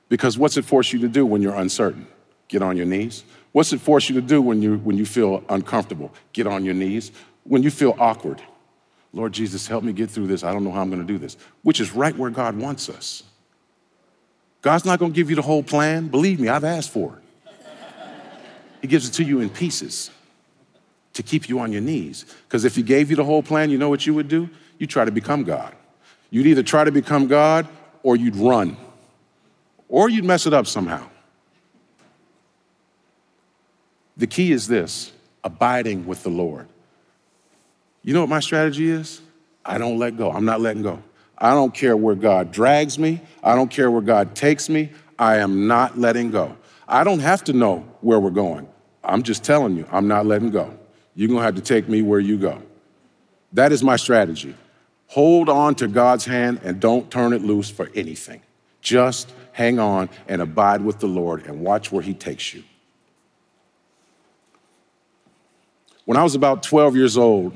Because 0.09 0.37
what's 0.37 0.57
it 0.57 0.65
force 0.65 0.93
you 0.93 0.99
to 0.99 1.07
do 1.07 1.25
when 1.25 1.41
you're 1.41 1.55
uncertain? 1.55 2.07
Get 2.47 2.61
on 2.61 2.77
your 2.77 2.85
knees. 2.85 3.23
What's 3.51 3.73
it 3.73 3.79
force 3.79 4.09
you 4.09 4.15
to 4.15 4.21
do 4.21 4.41
when 4.41 4.61
you, 4.61 4.77
when 4.77 4.97
you 4.97 5.05
feel 5.05 5.43
uncomfortable? 5.49 6.13
Get 6.33 6.47
on 6.47 6.65
your 6.65 6.73
knees. 6.73 7.11
When 7.43 7.63
you 7.63 7.71
feel 7.71 7.95
awkward, 7.99 8.41
Lord 9.13 9.33
Jesus, 9.33 9.67
help 9.67 9.83
me 9.83 9.93
get 9.93 10.09
through 10.09 10.27
this. 10.27 10.43
I 10.43 10.51
don't 10.53 10.63
know 10.63 10.71
how 10.71 10.81
I'm 10.81 10.89
going 10.89 11.05
to 11.05 11.07
do 11.07 11.17
this, 11.17 11.37
which 11.61 11.79
is 11.79 11.93
right 11.93 12.15
where 12.17 12.29
God 12.29 12.57
wants 12.57 12.89
us. 12.89 13.23
God's 14.63 14.85
not 14.85 14.97
going 14.97 15.11
to 15.11 15.15
give 15.15 15.29
you 15.29 15.35
the 15.35 15.41
whole 15.43 15.61
plan. 15.61 16.07
Believe 16.07 16.39
me, 16.39 16.47
I've 16.47 16.63
asked 16.63 16.89
for 16.89 17.17
it. 17.17 17.65
He 18.81 18.87
gives 18.87 19.07
it 19.07 19.11
to 19.13 19.23
you 19.23 19.41
in 19.41 19.49
pieces 19.49 20.09
to 21.13 21.21
keep 21.21 21.47
you 21.47 21.59
on 21.59 21.71
your 21.71 21.81
knees. 21.81 22.25
Because 22.47 22.65
if 22.65 22.75
He 22.75 22.81
gave 22.81 23.09
you 23.09 23.15
the 23.15 23.23
whole 23.23 23.43
plan, 23.43 23.69
you 23.69 23.77
know 23.77 23.89
what 23.89 24.07
you 24.07 24.13
would 24.13 24.27
do? 24.27 24.49
You 24.79 24.87
try 24.87 25.05
to 25.05 25.11
become 25.11 25.43
God. 25.43 25.75
You'd 26.31 26.47
either 26.47 26.63
try 26.63 26.85
to 26.85 26.91
become 26.91 27.27
God 27.27 27.67
or 28.01 28.15
you'd 28.15 28.35
run, 28.35 28.75
or 29.87 30.09
you'd 30.09 30.25
mess 30.25 30.47
it 30.47 30.53
up 30.53 30.65
somehow. 30.65 31.07
The 34.17 34.27
key 34.27 34.51
is 34.51 34.67
this 34.67 35.11
abiding 35.43 36.05
with 36.05 36.23
the 36.23 36.29
Lord. 36.29 36.67
You 38.01 38.13
know 38.13 38.21
what 38.21 38.29
my 38.29 38.39
strategy 38.39 38.89
is? 38.89 39.21
I 39.65 39.77
don't 39.77 39.97
let 39.97 40.17
go. 40.17 40.31
I'm 40.31 40.45
not 40.45 40.61
letting 40.61 40.83
go. 40.83 41.01
I 41.37 41.53
don't 41.53 41.73
care 41.73 41.97
where 41.97 42.15
God 42.15 42.51
drags 42.51 42.97
me. 42.97 43.21
I 43.43 43.55
don't 43.55 43.69
care 43.69 43.89
where 43.89 44.01
God 44.01 44.35
takes 44.35 44.69
me. 44.69 44.91
I 45.17 45.37
am 45.37 45.67
not 45.67 45.97
letting 45.97 46.31
go. 46.31 46.55
I 46.87 47.03
don't 47.03 47.19
have 47.19 47.43
to 47.45 47.53
know 47.53 47.87
where 48.01 48.19
we're 48.19 48.29
going. 48.29 48.67
I'm 49.03 49.23
just 49.23 49.43
telling 49.43 49.75
you, 49.75 49.87
I'm 49.91 50.07
not 50.07 50.25
letting 50.25 50.49
go. 50.49 50.77
You're 51.15 51.27
going 51.27 51.39
to 51.39 51.45
have 51.45 51.55
to 51.55 51.61
take 51.61 51.89
me 51.89 52.01
where 52.01 52.19
you 52.19 52.37
go. 52.37 52.61
That 53.53 53.71
is 53.71 53.83
my 53.83 53.95
strategy. 53.95 54.55
Hold 55.07 55.49
on 55.49 55.75
to 55.75 55.87
God's 55.87 56.25
hand 56.25 56.61
and 56.63 56.79
don't 56.79 57.11
turn 57.11 57.33
it 57.33 57.41
loose 57.43 57.69
for 57.69 57.89
anything. 57.93 58.41
Just 58.81 59.31
hang 59.51 59.79
on 59.79 60.09
and 60.27 60.41
abide 60.41 60.81
with 60.81 60.99
the 60.99 61.07
Lord 61.07 61.45
and 61.45 61.61
watch 61.61 61.91
where 61.91 62.01
He 62.01 62.13
takes 62.13 62.53
you. 62.53 62.63
When 66.05 66.17
I 66.17 66.23
was 66.23 66.35
about 66.35 66.63
12 66.63 66.95
years 66.95 67.17
old, 67.17 67.55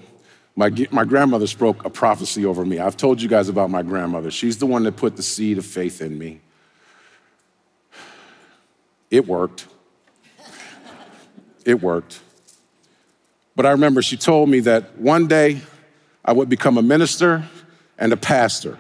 my, 0.57 0.73
my 0.89 1.05
grandmother 1.05 1.45
spoke 1.45 1.85
a 1.85 1.89
prophecy 1.89 2.43
over 2.43 2.65
me. 2.65 2.79
I've 2.79 2.97
told 2.97 3.21
you 3.21 3.29
guys 3.29 3.47
about 3.47 3.69
my 3.69 3.83
grandmother. 3.83 4.31
She's 4.31 4.57
the 4.57 4.65
one 4.65 4.83
that 4.83 4.95
put 4.95 5.15
the 5.15 5.21
seed 5.21 5.59
of 5.59 5.65
faith 5.67 6.01
in 6.01 6.17
me. 6.17 6.41
It 9.11 9.27
worked. 9.27 9.67
It 11.63 11.79
worked. 11.79 12.21
But 13.55 13.67
I 13.67 13.71
remember 13.71 14.01
she 14.01 14.17
told 14.17 14.49
me 14.49 14.59
that 14.61 14.97
one 14.97 15.27
day 15.27 15.61
I 16.25 16.33
would 16.33 16.49
become 16.49 16.79
a 16.79 16.81
minister 16.81 17.43
and 17.99 18.11
a 18.11 18.17
pastor, 18.17 18.79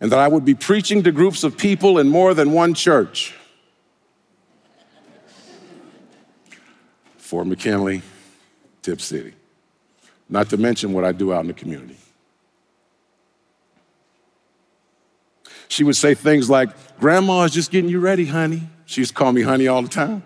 and 0.00 0.10
that 0.10 0.18
I 0.18 0.26
would 0.26 0.44
be 0.44 0.54
preaching 0.54 1.04
to 1.04 1.12
groups 1.12 1.44
of 1.44 1.56
people 1.56 1.98
in 1.98 2.08
more 2.08 2.34
than 2.34 2.50
one 2.50 2.74
church. 2.74 3.34
Fort 7.18 7.46
McKinley, 7.46 8.02
Tipp 8.82 9.00
City 9.00 9.34
not 10.32 10.48
to 10.48 10.56
mention 10.56 10.94
what 10.94 11.04
I 11.04 11.12
do 11.12 11.30
out 11.30 11.42
in 11.42 11.48
the 11.48 11.52
community. 11.52 11.96
She 15.68 15.84
would 15.84 15.94
say 15.94 16.14
things 16.14 16.48
like, 16.48 16.70
Grandma 16.98 17.42
is 17.42 17.52
just 17.52 17.70
getting 17.70 17.90
you 17.90 18.00
ready, 18.00 18.24
honey. 18.24 18.62
She 18.86 19.02
used 19.02 19.10
to 19.10 19.14
call 19.14 19.32
me 19.32 19.42
honey 19.42 19.68
all 19.68 19.82
the 19.82 19.88
time. 19.88 20.22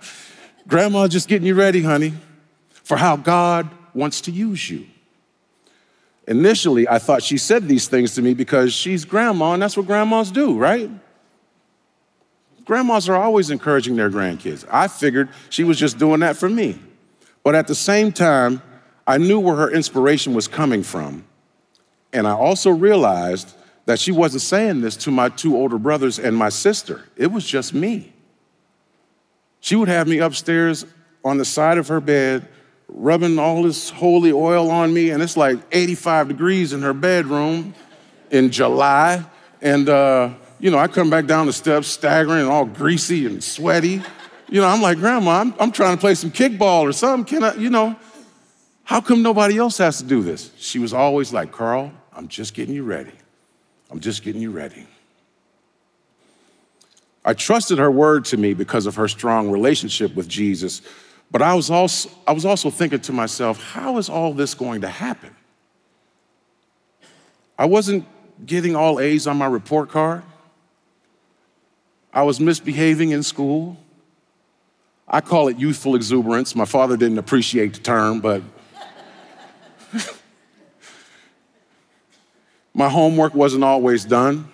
Grandma 0.68 1.08
just 1.08 1.28
getting 1.28 1.46
you 1.46 1.56
ready, 1.56 1.82
honey, 1.82 2.14
for 2.68 2.96
how 2.96 3.16
God 3.16 3.68
wants 3.94 4.20
to 4.22 4.30
use 4.30 4.70
you. 4.70 4.86
Initially, 6.28 6.88
I 6.88 7.00
thought 7.00 7.22
she 7.22 7.36
said 7.36 7.66
these 7.66 7.88
things 7.88 8.14
to 8.14 8.22
me 8.22 8.32
because 8.32 8.72
she's 8.72 9.04
grandma, 9.04 9.54
and 9.54 9.62
that's 9.62 9.76
what 9.76 9.86
grandmas 9.86 10.30
do, 10.30 10.56
right? 10.56 10.90
Grandmas 12.64 13.08
are 13.08 13.16
always 13.16 13.50
encouraging 13.50 13.96
their 13.96 14.10
grandkids. 14.10 14.64
I 14.70 14.86
figured 14.86 15.30
she 15.50 15.64
was 15.64 15.78
just 15.78 15.98
doing 15.98 16.20
that 16.20 16.36
for 16.36 16.48
me. 16.48 16.78
But 17.42 17.56
at 17.56 17.66
the 17.66 17.76
same 17.76 18.12
time, 18.12 18.62
I 19.06 19.18
knew 19.18 19.38
where 19.38 19.56
her 19.56 19.70
inspiration 19.70 20.34
was 20.34 20.48
coming 20.48 20.82
from. 20.82 21.24
And 22.12 22.26
I 22.26 22.32
also 22.32 22.70
realized 22.70 23.54
that 23.84 24.00
she 24.00 24.10
wasn't 24.10 24.42
saying 24.42 24.80
this 24.80 24.96
to 24.96 25.10
my 25.10 25.28
two 25.28 25.56
older 25.56 25.78
brothers 25.78 26.18
and 26.18 26.36
my 26.36 26.48
sister, 26.48 27.04
it 27.16 27.28
was 27.28 27.46
just 27.46 27.72
me. 27.72 28.12
She 29.60 29.76
would 29.76 29.88
have 29.88 30.06
me 30.06 30.18
upstairs 30.18 30.84
on 31.24 31.38
the 31.38 31.44
side 31.44 31.78
of 31.78 31.88
her 31.88 32.00
bed, 32.00 32.46
rubbing 32.88 33.38
all 33.38 33.62
this 33.62 33.90
holy 33.90 34.32
oil 34.32 34.70
on 34.70 34.92
me, 34.92 35.10
and 35.10 35.22
it's 35.22 35.36
like 35.36 35.58
85 35.72 36.28
degrees 36.28 36.72
in 36.72 36.82
her 36.82 36.92
bedroom 36.92 37.74
in 38.30 38.50
July. 38.50 39.24
And, 39.60 39.88
uh, 39.88 40.30
you 40.60 40.70
know, 40.70 40.78
I 40.78 40.86
come 40.86 41.10
back 41.10 41.26
down 41.26 41.46
the 41.46 41.52
steps 41.52 41.88
staggering 41.88 42.42
and 42.42 42.48
all 42.48 42.64
greasy 42.64 43.26
and 43.26 43.42
sweaty. 43.42 44.02
You 44.48 44.60
know, 44.60 44.68
I'm 44.68 44.80
like, 44.80 44.98
Grandma, 44.98 45.40
I'm, 45.40 45.54
I'm 45.58 45.72
trying 45.72 45.96
to 45.96 46.00
play 46.00 46.14
some 46.14 46.30
kickball 46.30 46.82
or 46.82 46.92
something. 46.92 47.24
Can 47.24 47.42
I, 47.42 47.54
you 47.56 47.70
know, 47.70 47.96
how 48.86 49.00
come 49.00 49.20
nobody 49.20 49.58
else 49.58 49.78
has 49.78 49.98
to 49.98 50.04
do 50.04 50.22
this? 50.22 50.52
She 50.58 50.78
was 50.78 50.92
always 50.92 51.32
like, 51.32 51.50
Karl, 51.50 51.90
I'm 52.12 52.28
just 52.28 52.54
getting 52.54 52.72
you 52.72 52.84
ready. 52.84 53.10
I'm 53.90 53.98
just 53.98 54.22
getting 54.22 54.40
you 54.40 54.52
ready. 54.52 54.86
I 57.24 57.34
trusted 57.34 57.78
her 57.78 57.90
word 57.90 58.24
to 58.26 58.36
me 58.36 58.54
because 58.54 58.86
of 58.86 58.94
her 58.94 59.08
strong 59.08 59.50
relationship 59.50 60.14
with 60.14 60.28
Jesus, 60.28 60.82
but 61.32 61.42
I 61.42 61.54
was 61.54 61.68
also, 61.68 62.08
I 62.28 62.32
was 62.32 62.44
also 62.44 62.70
thinking 62.70 63.00
to 63.00 63.12
myself, 63.12 63.60
how 63.60 63.98
is 63.98 64.08
all 64.08 64.32
this 64.32 64.54
going 64.54 64.82
to 64.82 64.88
happen? 64.88 65.34
I 67.58 67.64
wasn't 67.64 68.06
getting 68.46 68.76
all 68.76 69.00
A's 69.00 69.26
on 69.26 69.36
my 69.36 69.46
report 69.46 69.88
card. 69.88 70.22
I 72.12 72.22
was 72.22 72.38
misbehaving 72.38 73.10
in 73.10 73.24
school. 73.24 73.78
I 75.08 75.20
call 75.20 75.48
it 75.48 75.58
youthful 75.58 75.96
exuberance. 75.96 76.54
My 76.54 76.64
father 76.66 76.96
didn't 76.96 77.18
appreciate 77.18 77.74
the 77.74 77.80
term, 77.80 78.20
but 78.20 78.42
my 82.76 82.90
homework 82.90 83.34
wasn't 83.34 83.64
always 83.64 84.04
done. 84.04 84.46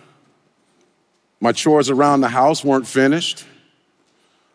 My 1.41 1.51
chores 1.51 1.91
around 1.91 2.21
the 2.21 2.29
house 2.29 2.65
weren't 2.65 2.87
finished. 2.87 3.45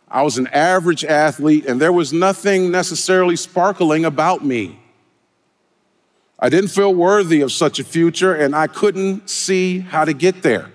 I 0.08 0.22
was 0.22 0.38
an 0.38 0.48
average 0.48 1.04
athlete, 1.04 1.66
and 1.66 1.82
there 1.82 1.92
was 1.92 2.14
nothing 2.14 2.72
necessarily 2.72 3.36
sparkling 3.36 4.06
about 4.06 4.46
me. 4.46 4.80
I 6.40 6.48
didn't 6.48 6.70
feel 6.70 6.96
worthy 6.96 7.42
of 7.42 7.52
such 7.52 7.78
a 7.78 7.84
future, 7.84 8.34
and 8.34 8.56
I 8.56 8.68
couldn't 8.68 9.30
see 9.30 9.80
how 9.80 10.06
to 10.06 10.14
get 10.14 10.44
there. 10.44 10.72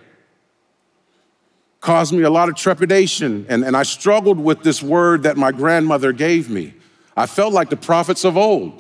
Caused 1.81 2.13
me 2.13 2.25
a 2.25 2.31
lot 2.31 2.51
of 2.51 2.57
trepidation, 2.57 3.47
and, 3.49 3.65
and 3.65 3.75
I 3.75 3.85
struggled 3.85 4.39
with 4.39 4.63
this 4.65 4.83
word 4.83 5.23
that 5.23 5.39
my 5.39 5.51
grandmother 5.51 6.13
gave 6.13 6.51
me. 6.51 6.75
I 7.17 7.25
felt 7.25 7.55
like 7.55 7.71
the 7.71 7.77
prophets 7.79 8.23
of 8.27 8.37
old. 8.37 8.79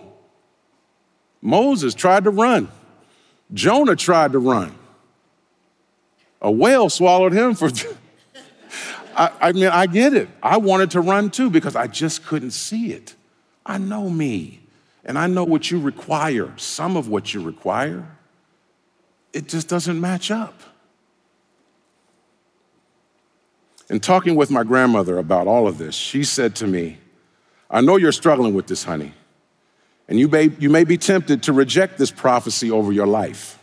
Moses 1.40 1.94
tried 1.94 2.24
to 2.24 2.30
run, 2.30 2.68
Jonah 3.52 3.96
tried 3.96 4.32
to 4.32 4.38
run. 4.38 4.74
A 6.40 6.50
whale 6.50 6.90
swallowed 6.90 7.32
him 7.32 7.54
for. 7.54 7.70
I, 9.16 9.30
I 9.40 9.52
mean, 9.52 9.66
I 9.66 9.86
get 9.86 10.14
it. 10.14 10.28
I 10.42 10.56
wanted 10.56 10.90
to 10.92 11.00
run 11.00 11.30
too 11.30 11.50
because 11.50 11.76
I 11.76 11.86
just 11.86 12.24
couldn't 12.24 12.52
see 12.52 12.92
it. 12.92 13.14
I 13.64 13.78
know 13.78 14.08
me. 14.10 14.60
And 15.04 15.18
I 15.18 15.26
know 15.26 15.44
what 15.44 15.70
you 15.70 15.80
require, 15.80 16.52
some 16.56 16.96
of 16.96 17.08
what 17.08 17.34
you 17.34 17.42
require. 17.42 18.06
It 19.32 19.48
just 19.48 19.68
doesn't 19.68 20.00
match 20.00 20.30
up. 20.30 20.60
In 23.90 24.00
talking 24.00 24.36
with 24.36 24.50
my 24.50 24.62
grandmother 24.62 25.18
about 25.18 25.46
all 25.46 25.66
of 25.66 25.78
this, 25.78 25.94
she 25.94 26.24
said 26.24 26.54
to 26.56 26.66
me, 26.66 26.98
I 27.70 27.80
know 27.80 27.96
you're 27.96 28.12
struggling 28.12 28.54
with 28.54 28.66
this, 28.66 28.84
honey, 28.84 29.12
and 30.08 30.18
you 30.18 30.28
may, 30.28 30.50
you 30.58 30.68
may 30.68 30.84
be 30.84 30.98
tempted 30.98 31.44
to 31.44 31.52
reject 31.52 31.98
this 31.98 32.10
prophecy 32.10 32.70
over 32.70 32.92
your 32.92 33.06
life. 33.06 33.58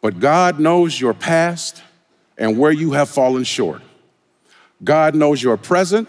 But 0.00 0.20
God 0.20 0.60
knows 0.60 1.00
your 1.00 1.14
past 1.14 1.82
and 2.36 2.58
where 2.58 2.72
you 2.72 2.92
have 2.92 3.08
fallen 3.08 3.44
short. 3.44 3.82
God 4.82 5.14
knows 5.14 5.42
your 5.42 5.56
present 5.56 6.08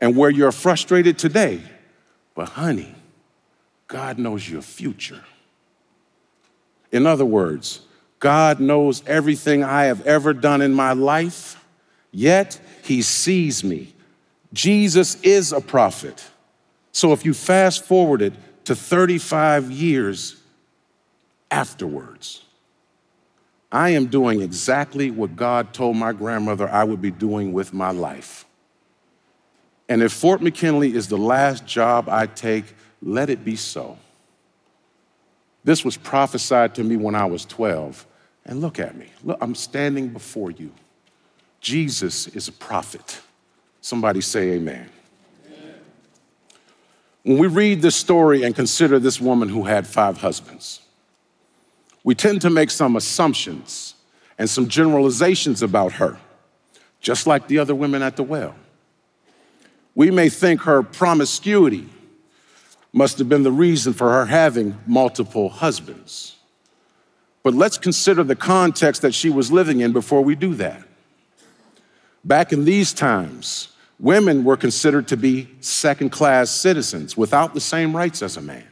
and 0.00 0.16
where 0.16 0.30
you're 0.30 0.52
frustrated 0.52 1.18
today. 1.18 1.62
But, 2.34 2.50
honey, 2.50 2.94
God 3.88 4.18
knows 4.18 4.48
your 4.48 4.62
future. 4.62 5.24
In 6.92 7.06
other 7.06 7.24
words, 7.24 7.80
God 8.18 8.60
knows 8.60 9.02
everything 9.06 9.64
I 9.64 9.84
have 9.84 10.06
ever 10.06 10.32
done 10.32 10.62
in 10.62 10.74
my 10.74 10.92
life, 10.92 11.62
yet 12.12 12.60
He 12.82 13.02
sees 13.02 13.64
me. 13.64 13.94
Jesus 14.52 15.20
is 15.22 15.52
a 15.52 15.60
prophet. 15.60 16.24
So 16.94 17.12
if 17.12 17.24
you 17.24 17.34
fast 17.34 17.84
forward 17.84 18.22
it 18.22 18.32
to 18.66 18.76
35 18.76 19.70
years 19.72 20.36
afterwards, 21.50 22.44
I 23.72 23.90
am 23.90 24.06
doing 24.06 24.40
exactly 24.40 25.10
what 25.10 25.34
God 25.34 25.74
told 25.74 25.96
my 25.96 26.12
grandmother 26.12 26.68
I 26.68 26.84
would 26.84 27.02
be 27.02 27.10
doing 27.10 27.52
with 27.52 27.74
my 27.74 27.90
life. 27.90 28.46
And 29.88 30.04
if 30.04 30.12
Fort 30.12 30.40
McKinley 30.40 30.94
is 30.94 31.08
the 31.08 31.18
last 31.18 31.66
job 31.66 32.08
I 32.08 32.26
take, 32.26 32.64
let 33.02 33.28
it 33.28 33.44
be 33.44 33.56
so. 33.56 33.98
This 35.64 35.84
was 35.84 35.96
prophesied 35.96 36.76
to 36.76 36.84
me 36.84 36.96
when 36.96 37.16
I 37.16 37.24
was 37.24 37.44
12. 37.44 38.06
And 38.46 38.60
look 38.60 38.78
at 38.78 38.96
me. 38.96 39.08
Look, 39.24 39.38
I'm 39.40 39.56
standing 39.56 40.10
before 40.10 40.52
you. 40.52 40.70
Jesus 41.60 42.28
is 42.28 42.46
a 42.46 42.52
prophet. 42.52 43.20
Somebody 43.80 44.20
say 44.20 44.52
amen. 44.52 44.88
When 47.24 47.38
we 47.38 47.46
read 47.46 47.80
this 47.80 47.96
story 47.96 48.42
and 48.42 48.54
consider 48.54 48.98
this 48.98 49.18
woman 49.18 49.48
who 49.48 49.64
had 49.64 49.86
five 49.86 50.18
husbands, 50.18 50.80
we 52.04 52.14
tend 52.14 52.42
to 52.42 52.50
make 52.50 52.70
some 52.70 52.96
assumptions 52.96 53.94
and 54.38 54.48
some 54.48 54.68
generalizations 54.68 55.62
about 55.62 55.92
her, 55.94 56.18
just 57.00 57.26
like 57.26 57.48
the 57.48 57.58
other 57.58 57.74
women 57.74 58.02
at 58.02 58.16
the 58.16 58.22
well. 58.22 58.54
We 59.94 60.10
may 60.10 60.28
think 60.28 60.62
her 60.62 60.82
promiscuity 60.82 61.88
must 62.92 63.18
have 63.18 63.28
been 63.28 63.42
the 63.42 63.52
reason 63.52 63.94
for 63.94 64.10
her 64.10 64.26
having 64.26 64.78
multiple 64.86 65.48
husbands. 65.48 66.36
But 67.42 67.54
let's 67.54 67.78
consider 67.78 68.22
the 68.22 68.36
context 68.36 69.00
that 69.02 69.14
she 69.14 69.30
was 69.30 69.50
living 69.50 69.80
in 69.80 69.92
before 69.92 70.22
we 70.22 70.34
do 70.34 70.54
that. 70.56 70.82
Back 72.22 72.52
in 72.52 72.64
these 72.64 72.92
times, 72.92 73.68
women 73.98 74.44
were 74.44 74.56
considered 74.56 75.08
to 75.08 75.16
be 75.16 75.48
second 75.60 76.10
class 76.10 76.50
citizens 76.50 77.16
without 77.16 77.54
the 77.54 77.60
same 77.60 77.94
rights 77.94 78.22
as 78.22 78.36
a 78.36 78.40
man. 78.40 78.66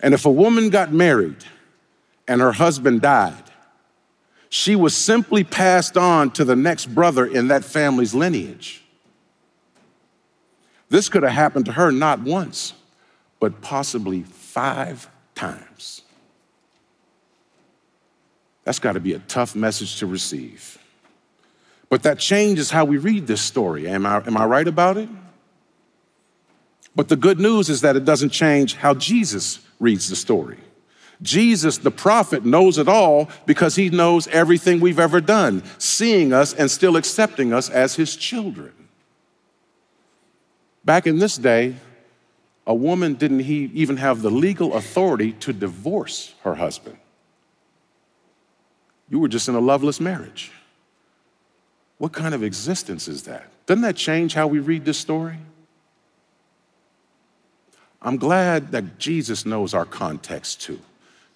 And 0.00 0.14
if 0.14 0.24
a 0.24 0.30
woman 0.30 0.70
got 0.70 0.92
married 0.92 1.44
and 2.26 2.40
her 2.40 2.52
husband 2.52 3.02
died, 3.02 3.42
she 4.48 4.76
was 4.76 4.96
simply 4.96 5.44
passed 5.44 5.96
on 5.96 6.30
to 6.32 6.44
the 6.44 6.56
next 6.56 6.86
brother 6.86 7.26
in 7.26 7.48
that 7.48 7.64
family's 7.64 8.14
lineage. 8.14 8.84
This 10.88 11.08
could 11.08 11.22
have 11.22 11.32
happened 11.32 11.66
to 11.66 11.72
her 11.72 11.90
not 11.90 12.20
once, 12.20 12.72
but 13.40 13.60
possibly 13.60 14.22
five 14.22 15.10
times. 15.34 16.02
That's 18.64 18.78
got 18.78 18.92
to 18.92 19.00
be 19.00 19.12
a 19.14 19.18
tough 19.20 19.54
message 19.54 19.98
to 19.98 20.06
receive. 20.06 20.77
But 21.88 22.02
that 22.02 22.18
changes 22.18 22.70
how 22.70 22.84
we 22.84 22.98
read 22.98 23.26
this 23.26 23.40
story. 23.40 23.88
Am 23.88 24.04
I, 24.04 24.24
am 24.26 24.36
I 24.36 24.44
right 24.44 24.68
about 24.68 24.96
it? 24.96 25.08
But 26.94 27.08
the 27.08 27.16
good 27.16 27.38
news 27.38 27.70
is 27.70 27.80
that 27.82 27.96
it 27.96 28.04
doesn't 28.04 28.30
change 28.30 28.74
how 28.74 28.94
Jesus 28.94 29.60
reads 29.78 30.08
the 30.08 30.16
story. 30.16 30.58
Jesus, 31.22 31.78
the 31.78 31.90
prophet, 31.90 32.44
knows 32.44 32.78
it 32.78 32.88
all 32.88 33.28
because 33.46 33.76
he 33.76 33.90
knows 33.90 34.28
everything 34.28 34.80
we've 34.80 34.98
ever 34.98 35.20
done, 35.20 35.62
seeing 35.78 36.32
us 36.32 36.54
and 36.54 36.70
still 36.70 36.96
accepting 36.96 37.52
us 37.52 37.70
as 37.70 37.96
his 37.96 38.16
children. 38.16 38.72
Back 40.84 41.06
in 41.06 41.18
this 41.18 41.36
day, 41.36 41.76
a 42.66 42.74
woman 42.74 43.14
didn't 43.14 43.40
he 43.40 43.70
even 43.74 43.96
have 43.96 44.22
the 44.22 44.30
legal 44.30 44.74
authority 44.74 45.32
to 45.32 45.52
divorce 45.52 46.34
her 46.42 46.54
husband. 46.54 46.98
You 49.08 49.18
were 49.18 49.28
just 49.28 49.48
in 49.48 49.54
a 49.54 49.60
loveless 49.60 50.00
marriage. 50.00 50.52
What 51.98 52.12
kind 52.12 52.34
of 52.34 52.42
existence 52.42 53.08
is 53.08 53.24
that? 53.24 53.46
Doesn't 53.66 53.82
that 53.82 53.96
change 53.96 54.34
how 54.34 54.46
we 54.46 54.60
read 54.60 54.84
this 54.84 54.98
story? 54.98 55.36
I'm 58.00 58.16
glad 58.16 58.70
that 58.70 58.98
Jesus 58.98 59.44
knows 59.44 59.74
our 59.74 59.84
context 59.84 60.62
too, 60.62 60.78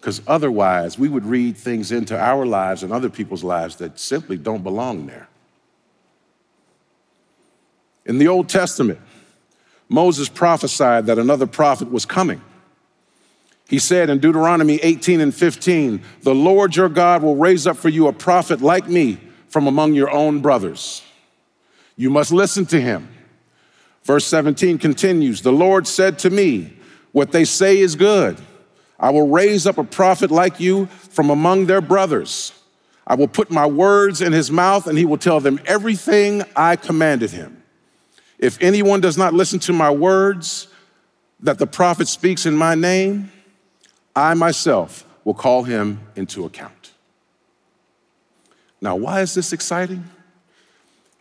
because 0.00 0.22
otherwise 0.26 0.98
we 0.98 1.08
would 1.08 1.26
read 1.26 1.56
things 1.56 1.90
into 1.90 2.18
our 2.18 2.46
lives 2.46 2.84
and 2.84 2.92
other 2.92 3.10
people's 3.10 3.42
lives 3.42 3.76
that 3.76 3.98
simply 3.98 4.36
don't 4.36 4.62
belong 4.62 5.06
there. 5.06 5.28
In 8.06 8.18
the 8.18 8.28
Old 8.28 8.48
Testament, 8.48 9.00
Moses 9.88 10.28
prophesied 10.28 11.06
that 11.06 11.18
another 11.18 11.46
prophet 11.46 11.90
was 11.90 12.06
coming. 12.06 12.40
He 13.68 13.78
said 13.78 14.10
in 14.10 14.18
Deuteronomy 14.18 14.76
18 14.76 15.20
and 15.20 15.34
15, 15.34 16.02
The 16.22 16.34
Lord 16.34 16.76
your 16.76 16.88
God 16.88 17.22
will 17.22 17.36
raise 17.36 17.66
up 17.66 17.76
for 17.76 17.88
you 17.88 18.06
a 18.06 18.12
prophet 18.12 18.60
like 18.60 18.88
me 18.88 19.18
from 19.52 19.66
among 19.66 19.92
your 19.92 20.10
own 20.10 20.40
brothers. 20.40 21.02
You 21.94 22.08
must 22.08 22.32
listen 22.32 22.64
to 22.66 22.80
him. 22.80 23.08
Verse 24.02 24.26
17 24.26 24.78
continues 24.78 25.42
The 25.42 25.52
Lord 25.52 25.86
said 25.86 26.18
to 26.20 26.30
me, 26.30 26.72
What 27.12 27.32
they 27.32 27.44
say 27.44 27.78
is 27.78 27.94
good. 27.94 28.38
I 28.98 29.10
will 29.10 29.28
raise 29.28 29.66
up 29.66 29.78
a 29.78 29.84
prophet 29.84 30.30
like 30.30 30.58
you 30.58 30.86
from 30.86 31.28
among 31.28 31.66
their 31.66 31.80
brothers. 31.80 32.52
I 33.06 33.14
will 33.14 33.28
put 33.28 33.50
my 33.50 33.66
words 33.66 34.22
in 34.22 34.32
his 34.32 34.50
mouth, 34.50 34.86
and 34.86 34.96
he 34.96 35.04
will 35.04 35.18
tell 35.18 35.40
them 35.40 35.60
everything 35.66 36.42
I 36.56 36.76
commanded 36.76 37.30
him. 37.30 37.62
If 38.38 38.58
anyone 38.60 39.00
does 39.00 39.18
not 39.18 39.34
listen 39.34 39.58
to 39.60 39.72
my 39.72 39.90
words 39.90 40.68
that 41.40 41.58
the 41.58 41.66
prophet 41.66 42.08
speaks 42.08 42.46
in 42.46 42.56
my 42.56 42.74
name, 42.74 43.30
I 44.16 44.34
myself 44.34 45.04
will 45.24 45.34
call 45.34 45.64
him 45.64 46.00
into 46.16 46.44
account. 46.44 46.81
Now, 48.82 48.96
why 48.96 49.22
is 49.22 49.32
this 49.32 49.52
exciting? 49.52 50.04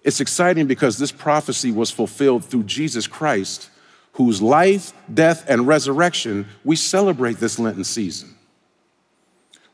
It's 0.04 0.20
exciting 0.20 0.66
because 0.66 0.98
this 0.98 1.12
prophecy 1.12 1.72
was 1.72 1.92
fulfilled 1.92 2.44
through 2.44 2.64
Jesus 2.64 3.06
Christ, 3.06 3.70
whose 4.14 4.42
life, 4.42 4.94
death, 5.14 5.46
and 5.48 5.68
resurrection 5.68 6.48
we 6.66 6.76
celebrate 6.76 7.38
this 7.38 7.60
Lenten 7.60 7.84
season. 7.84 8.36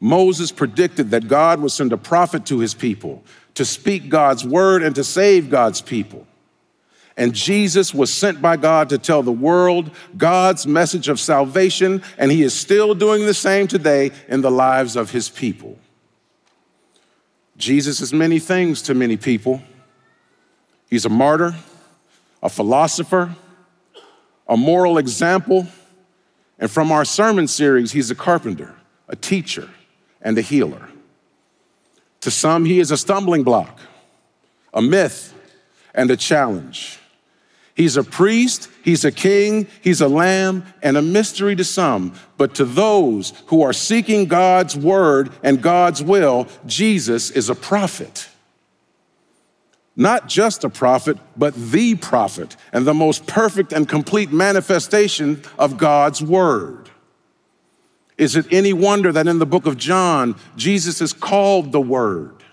Moses 0.01 0.51
predicted 0.51 1.11
that 1.11 1.29
God 1.29 1.61
would 1.61 1.71
send 1.71 1.93
a 1.93 1.97
prophet 1.97 2.45
to 2.47 2.59
his 2.59 2.73
people 2.75 3.23
to 3.55 3.65
speak 3.65 4.09
God's 4.09 4.45
word 4.45 4.83
and 4.83 4.93
to 4.95 5.03
save 5.03 5.49
God's 5.49 5.81
people. 5.81 6.27
And 7.15 7.33
Jesus 7.33 7.93
was 7.93 8.13
sent 8.13 8.41
by 8.41 8.57
God 8.57 8.89
to 8.89 8.99
tell 8.99 9.23
the 9.23 9.31
world 9.31 9.89
God's 10.17 10.67
message 10.67 11.07
of 11.07 11.19
salvation, 11.19 12.03
and 12.17 12.31
he 12.31 12.43
is 12.43 12.53
still 12.53 12.93
doing 12.93 13.25
the 13.25 13.33
same 13.33 13.65
today 13.65 14.11
in 14.27 14.41
the 14.41 14.51
lives 14.51 14.95
of 14.95 15.09
his 15.09 15.29
people. 15.29 15.79
Jesus 17.57 18.01
is 18.01 18.13
many 18.13 18.39
things 18.39 18.81
to 18.83 18.93
many 18.93 19.17
people. 19.17 19.61
He's 20.89 21.05
a 21.05 21.09
martyr, 21.09 21.55
a 22.41 22.49
philosopher, 22.49 23.35
a 24.47 24.55
moral 24.55 24.97
example, 24.97 25.67
and 26.59 26.71
from 26.71 26.91
our 26.91 27.03
sermon 27.03 27.47
series, 27.47 27.91
he's 27.91 28.09
a 28.09 28.15
carpenter, 28.15 28.75
a 29.07 29.15
teacher, 29.15 29.69
and 30.21 30.37
a 30.37 30.41
healer. 30.41 30.87
To 32.21 32.31
some, 32.31 32.65
he 32.65 32.79
is 32.79 32.91
a 32.91 32.97
stumbling 32.97 33.43
block, 33.43 33.79
a 34.73 34.81
myth, 34.81 35.33
and 35.93 36.09
a 36.09 36.17
challenge. 36.17 36.99
He's 37.77 37.95
a 37.95 38.03
priest, 38.03 38.69
he's 38.83 39.05
a 39.05 39.11
king, 39.11 39.67
he's 39.83 40.01
a 40.01 40.07
lamb, 40.07 40.65
and 40.81 40.97
a 40.97 41.01
mystery 41.01 41.55
to 41.55 41.63
some. 41.63 42.15
But 42.35 42.55
to 42.55 42.65
those 42.65 43.33
who 43.45 43.61
are 43.61 43.71
seeking 43.71 44.25
God's 44.25 44.75
word 44.75 45.29
and 45.43 45.61
God's 45.61 46.01
will, 46.01 46.47
Jesus 46.65 47.29
is 47.29 47.51
a 47.51 47.55
prophet. 47.55 48.29
Not 49.95 50.27
just 50.27 50.63
a 50.63 50.69
prophet, 50.69 51.17
but 51.37 51.53
the 51.53 51.93
prophet, 51.93 52.57
and 52.73 52.87
the 52.87 52.95
most 52.95 53.27
perfect 53.27 53.71
and 53.71 53.87
complete 53.87 54.31
manifestation 54.31 55.43
of 55.59 55.77
God's 55.77 56.19
word. 56.19 56.89
Is 58.17 58.35
it 58.35 58.47
any 58.51 58.73
wonder 58.73 59.11
that 59.11 59.27
in 59.27 59.37
the 59.37 59.45
book 59.45 59.67
of 59.67 59.77
John, 59.77 60.35
Jesus 60.55 60.99
is 60.99 61.13
called 61.13 61.71
the 61.71 61.81
Word? 61.81 62.43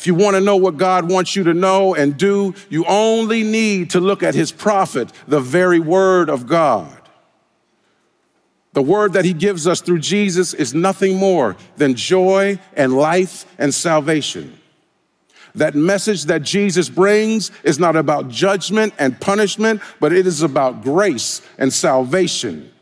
If 0.00 0.06
you 0.06 0.14
want 0.14 0.34
to 0.34 0.40
know 0.40 0.56
what 0.56 0.78
God 0.78 1.10
wants 1.10 1.36
you 1.36 1.44
to 1.44 1.52
know 1.52 1.94
and 1.94 2.16
do, 2.16 2.54
you 2.70 2.86
only 2.86 3.42
need 3.42 3.90
to 3.90 4.00
look 4.00 4.22
at 4.22 4.34
his 4.34 4.50
prophet, 4.50 5.12
the 5.28 5.40
very 5.40 5.78
word 5.78 6.30
of 6.30 6.46
God. 6.46 6.98
The 8.72 8.80
word 8.80 9.12
that 9.12 9.26
he 9.26 9.34
gives 9.34 9.66
us 9.66 9.82
through 9.82 9.98
Jesus 9.98 10.54
is 10.54 10.72
nothing 10.72 11.18
more 11.18 11.54
than 11.76 11.96
joy 11.96 12.58
and 12.72 12.96
life 12.96 13.44
and 13.58 13.74
salvation. 13.74 14.58
That 15.54 15.74
message 15.74 16.24
that 16.24 16.40
Jesus 16.40 16.88
brings 16.88 17.50
is 17.62 17.78
not 17.78 17.94
about 17.94 18.28
judgment 18.28 18.94
and 18.98 19.20
punishment, 19.20 19.82
but 20.00 20.14
it 20.14 20.26
is 20.26 20.40
about 20.40 20.82
grace 20.82 21.42
and 21.58 21.70
salvation. 21.70 22.72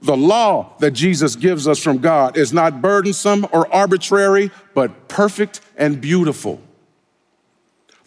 The 0.00 0.16
law 0.16 0.74
that 0.78 0.92
Jesus 0.92 1.34
gives 1.34 1.66
us 1.66 1.82
from 1.82 1.98
God 1.98 2.36
is 2.36 2.52
not 2.52 2.80
burdensome 2.80 3.46
or 3.52 3.72
arbitrary, 3.72 4.50
but 4.74 5.08
perfect 5.08 5.60
and 5.76 6.00
beautiful. 6.00 6.60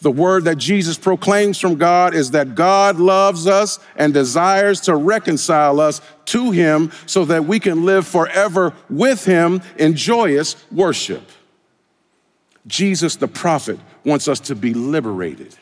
The 0.00 0.10
word 0.10 0.44
that 0.44 0.56
Jesus 0.56 0.98
proclaims 0.98 1.60
from 1.60 1.76
God 1.76 2.14
is 2.14 2.32
that 2.32 2.56
God 2.56 2.98
loves 2.98 3.46
us 3.46 3.78
and 3.94 4.12
desires 4.12 4.80
to 4.82 4.96
reconcile 4.96 5.78
us 5.78 6.00
to 6.26 6.50
Him 6.50 6.90
so 7.06 7.24
that 7.26 7.44
we 7.44 7.60
can 7.60 7.84
live 7.84 8.06
forever 8.06 8.72
with 8.90 9.24
Him 9.24 9.62
in 9.78 9.94
joyous 9.94 10.56
worship. 10.72 11.22
Jesus 12.66 13.16
the 13.16 13.28
prophet 13.28 13.78
wants 14.04 14.28
us 14.28 14.40
to 14.40 14.56
be 14.56 14.74
liberated. 14.74 15.54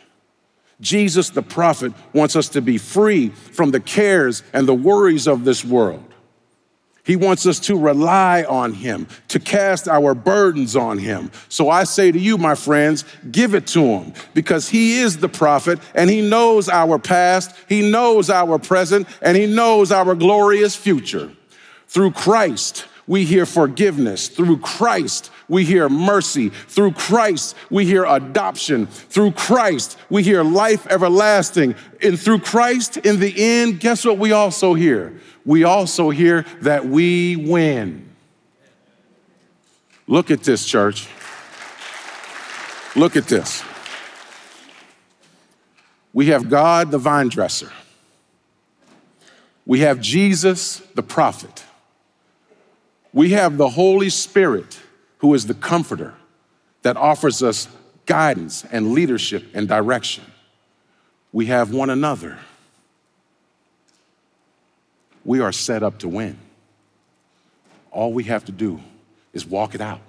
Jesus 0.81 1.29
the 1.29 1.43
prophet 1.43 1.93
wants 2.15 2.37
us 2.37 2.49
to 2.51 2.63
be 2.63 2.79
free 2.79 3.29
from 3.29 3.73
the 3.73 3.81
cares 3.81 4.43
and 4.55 4.67
the 4.67 4.75
worries 4.75 5.27
of 5.27 5.45
this 5.45 5.65
world. 5.65 6.10
He 7.05 7.17
wants 7.17 7.47
us 7.47 7.59
to 7.61 7.79
rely 7.79 8.45
on 8.45 8.75
Him, 8.75 9.09
to 9.29 9.41
cast 9.41 9.89
our 9.89 10.15
burdens 10.15 10.77
on 10.77 10.99
Him. 10.99 11.31
So 11.49 11.71
I 11.71 11.85
say 11.85 12.13
to 12.13 12.19
you, 12.19 12.37
my 12.37 12.55
friends, 12.55 13.05
give 13.31 13.55
it 13.55 13.67
to 13.69 13.83
Him 13.83 14.13
because 14.35 14.69
He 14.69 14.99
is 14.99 15.19
the 15.19 15.29
prophet 15.29 15.79
and 15.95 16.11
He 16.11 16.21
knows 16.21 16.69
our 16.69 16.99
past, 16.99 17.55
He 17.69 17.91
knows 17.91 18.29
our 18.29 18.59
present, 18.59 19.09
and 19.23 19.37
He 19.37 19.47
knows 19.47 19.91
our 19.93 20.15
glorious 20.15 20.77
future. 20.77 21.31
Through 21.89 22.13
Christ, 22.13 22.87
we 23.07 23.25
hear 23.25 23.45
forgiveness. 23.45 24.29
Through 24.29 24.59
Christ, 24.59 25.33
we 25.49 25.65
hear 25.65 25.89
mercy. 25.89 26.51
Through 26.51 26.93
Christ, 26.93 27.57
we 27.69 27.85
hear 27.85 28.05
adoption. 28.05 28.87
Through 28.87 29.33
Christ, 29.33 29.99
we 30.09 30.23
hear 30.23 30.45
life 30.45 30.87
everlasting. 30.89 31.75
And 32.01 32.21
through 32.21 32.39
Christ, 32.39 32.99
in 32.99 33.19
the 33.19 33.35
end, 33.37 33.81
guess 33.81 34.05
what 34.05 34.19
we 34.19 34.31
also 34.31 34.75
hear? 34.75 35.13
We 35.45 35.65
also 35.65 36.11
hear 36.11 36.45
that 36.61 36.87
we 36.87 37.37
win. 37.37 38.09
Look 40.07 40.31
at 40.31 40.43
this, 40.43 40.67
church. 40.67 41.09
Look 42.97 43.17
at 43.17 43.27
this. 43.27 43.63
We 46.13 46.27
have 46.27 46.51
God, 46.51 46.91
the 46.91 46.99
vine 46.99 47.29
dresser. 47.29 47.71
We 49.65 49.81
have 49.81 50.01
Jesus, 50.01 50.81
the 50.95 51.03
prophet. 51.03 51.65
We 53.13 53.31
have 53.31 53.57
the 53.57 53.71
Holy 53.71 54.11
Spirit, 54.11 54.81
who 55.19 55.35
is 55.35 55.47
the 55.47 55.55
comforter 55.55 56.15
that 56.83 56.97
offers 56.97 57.43
us 57.43 57.69
guidance 58.07 58.65
and 58.73 58.93
leadership 58.93 59.45
and 59.55 59.69
direction. 59.69 60.25
We 61.33 61.47
have 61.47 61.73
one 61.73 61.91
another 61.91 62.39
we 65.25 65.41
are 65.41 65.53
set 65.53 65.83
up 65.83 65.99
to 65.99 66.09
win. 66.09 66.39
All 67.91 68.13
we 68.13 68.25
have 68.25 68.45
to 68.47 68.53
do 68.53 68.81
is 69.33 69.47
walk 69.47 69.75
it 69.75 69.81
out. 69.81 70.01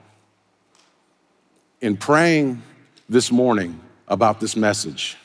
In 1.80 1.97
praying 1.97 2.62
this 3.10 3.32
morning 3.32 3.80
about 4.08 4.39
this 4.39 4.56
message, 4.56 5.17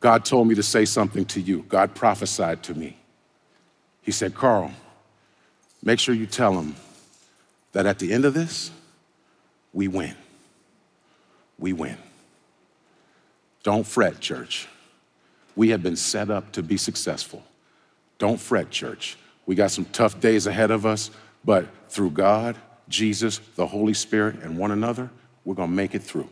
God 0.00 0.24
told 0.24 0.48
me 0.48 0.54
to 0.54 0.62
say 0.62 0.84
something 0.84 1.24
to 1.26 1.40
you. 1.40 1.64
God 1.68 1.94
prophesied 1.94 2.62
to 2.64 2.74
me. 2.74 2.96
He 4.00 4.10
said, 4.10 4.34
Karl, 4.34 4.72
make 5.82 6.00
sure 6.00 6.14
you 6.14 6.26
tell 6.26 6.58
him 6.58 6.74
that 7.72 7.86
at 7.86 7.98
the 7.98 8.12
end 8.12 8.24
of 8.24 8.34
this, 8.34 8.70
we 9.72 9.88
win. 9.88 10.14
We 11.58 11.72
win. 11.72 11.96
Don't 13.62 13.86
fret, 13.86 14.18
church. 14.18 14.66
We 15.54 15.68
have 15.68 15.82
been 15.82 15.96
set 15.96 16.30
up 16.30 16.52
to 16.52 16.62
be 16.62 16.76
successful. 16.76 17.42
Don't 18.22 18.38
fret, 18.38 18.70
church. 18.70 19.16
We 19.46 19.56
got 19.56 19.72
some 19.72 19.84
tough 19.86 20.20
days 20.20 20.46
ahead 20.46 20.70
of 20.70 20.86
us, 20.86 21.10
but 21.44 21.66
through 21.88 22.10
God, 22.10 22.56
Jesus, 22.88 23.38
the 23.56 23.66
Holy 23.66 23.94
Spirit, 23.94 24.36
and 24.44 24.56
one 24.56 24.70
another, 24.70 25.10
we're 25.44 25.56
gonna 25.56 25.72
make 25.72 25.96
it 25.96 26.04
through. 26.04 26.28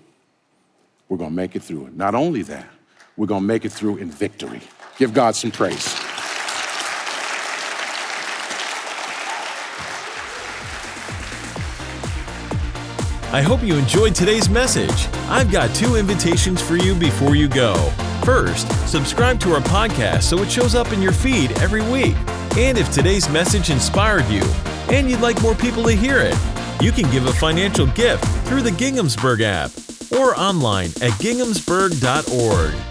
We're 1.09 1.17
gonna 1.17 1.33
make 1.33 1.57
it 1.57 1.65
through. 1.65 1.91
Not 1.97 2.15
only 2.15 2.43
that, 2.43 2.69
we're 3.17 3.27
gonna 3.27 3.45
make 3.45 3.65
it 3.65 3.73
through 3.73 3.97
in 3.97 4.09
victory. 4.09 4.61
Give 4.99 5.13
God 5.13 5.35
some 5.35 5.51
praise. 5.51 5.93
I 13.33 13.43
hope 13.45 13.65
you 13.65 13.75
enjoyed 13.75 14.15
today's 14.15 14.49
message. 14.49 15.09
I've 15.29 15.51
got 15.51 15.75
two 15.75 15.97
invitations 15.97 16.63
for 16.63 16.77
you 16.77 16.95
before 16.95 17.35
you 17.35 17.49
go. 17.49 17.75
First, 18.25 18.69
subscribe 18.89 19.41
to 19.41 19.55
our 19.55 19.61
podcast 19.61 20.25
so 20.25 20.39
it 20.39 20.51
shows 20.51 20.75
up 20.75 20.93
in 20.93 21.01
your 21.03 21.13
feed 21.13 21.53
every 21.61 21.83
week. 21.91 22.17
And 22.57 22.77
if 22.79 22.91
today's 22.93 23.29
message 23.29 23.71
inspired 23.71 24.27
you 24.27 24.43
and 24.91 25.11
you'd 25.11 25.21
like 25.21 25.41
more 25.43 25.55
people 25.55 25.85
to 25.85 25.93
hear 25.93 26.19
it, 26.19 26.37
you 26.81 26.93
can 26.93 27.11
give 27.11 27.27
a 27.27 27.33
financial 27.33 27.87
gift 27.87 28.25
through 28.47 28.63
the 28.63 28.71
Ginghamsburg 28.71 29.41
app 29.43 29.71
or 30.13 30.35
online 30.39 30.91
at 31.01 31.13
ginghamsburg.org. 31.21 32.90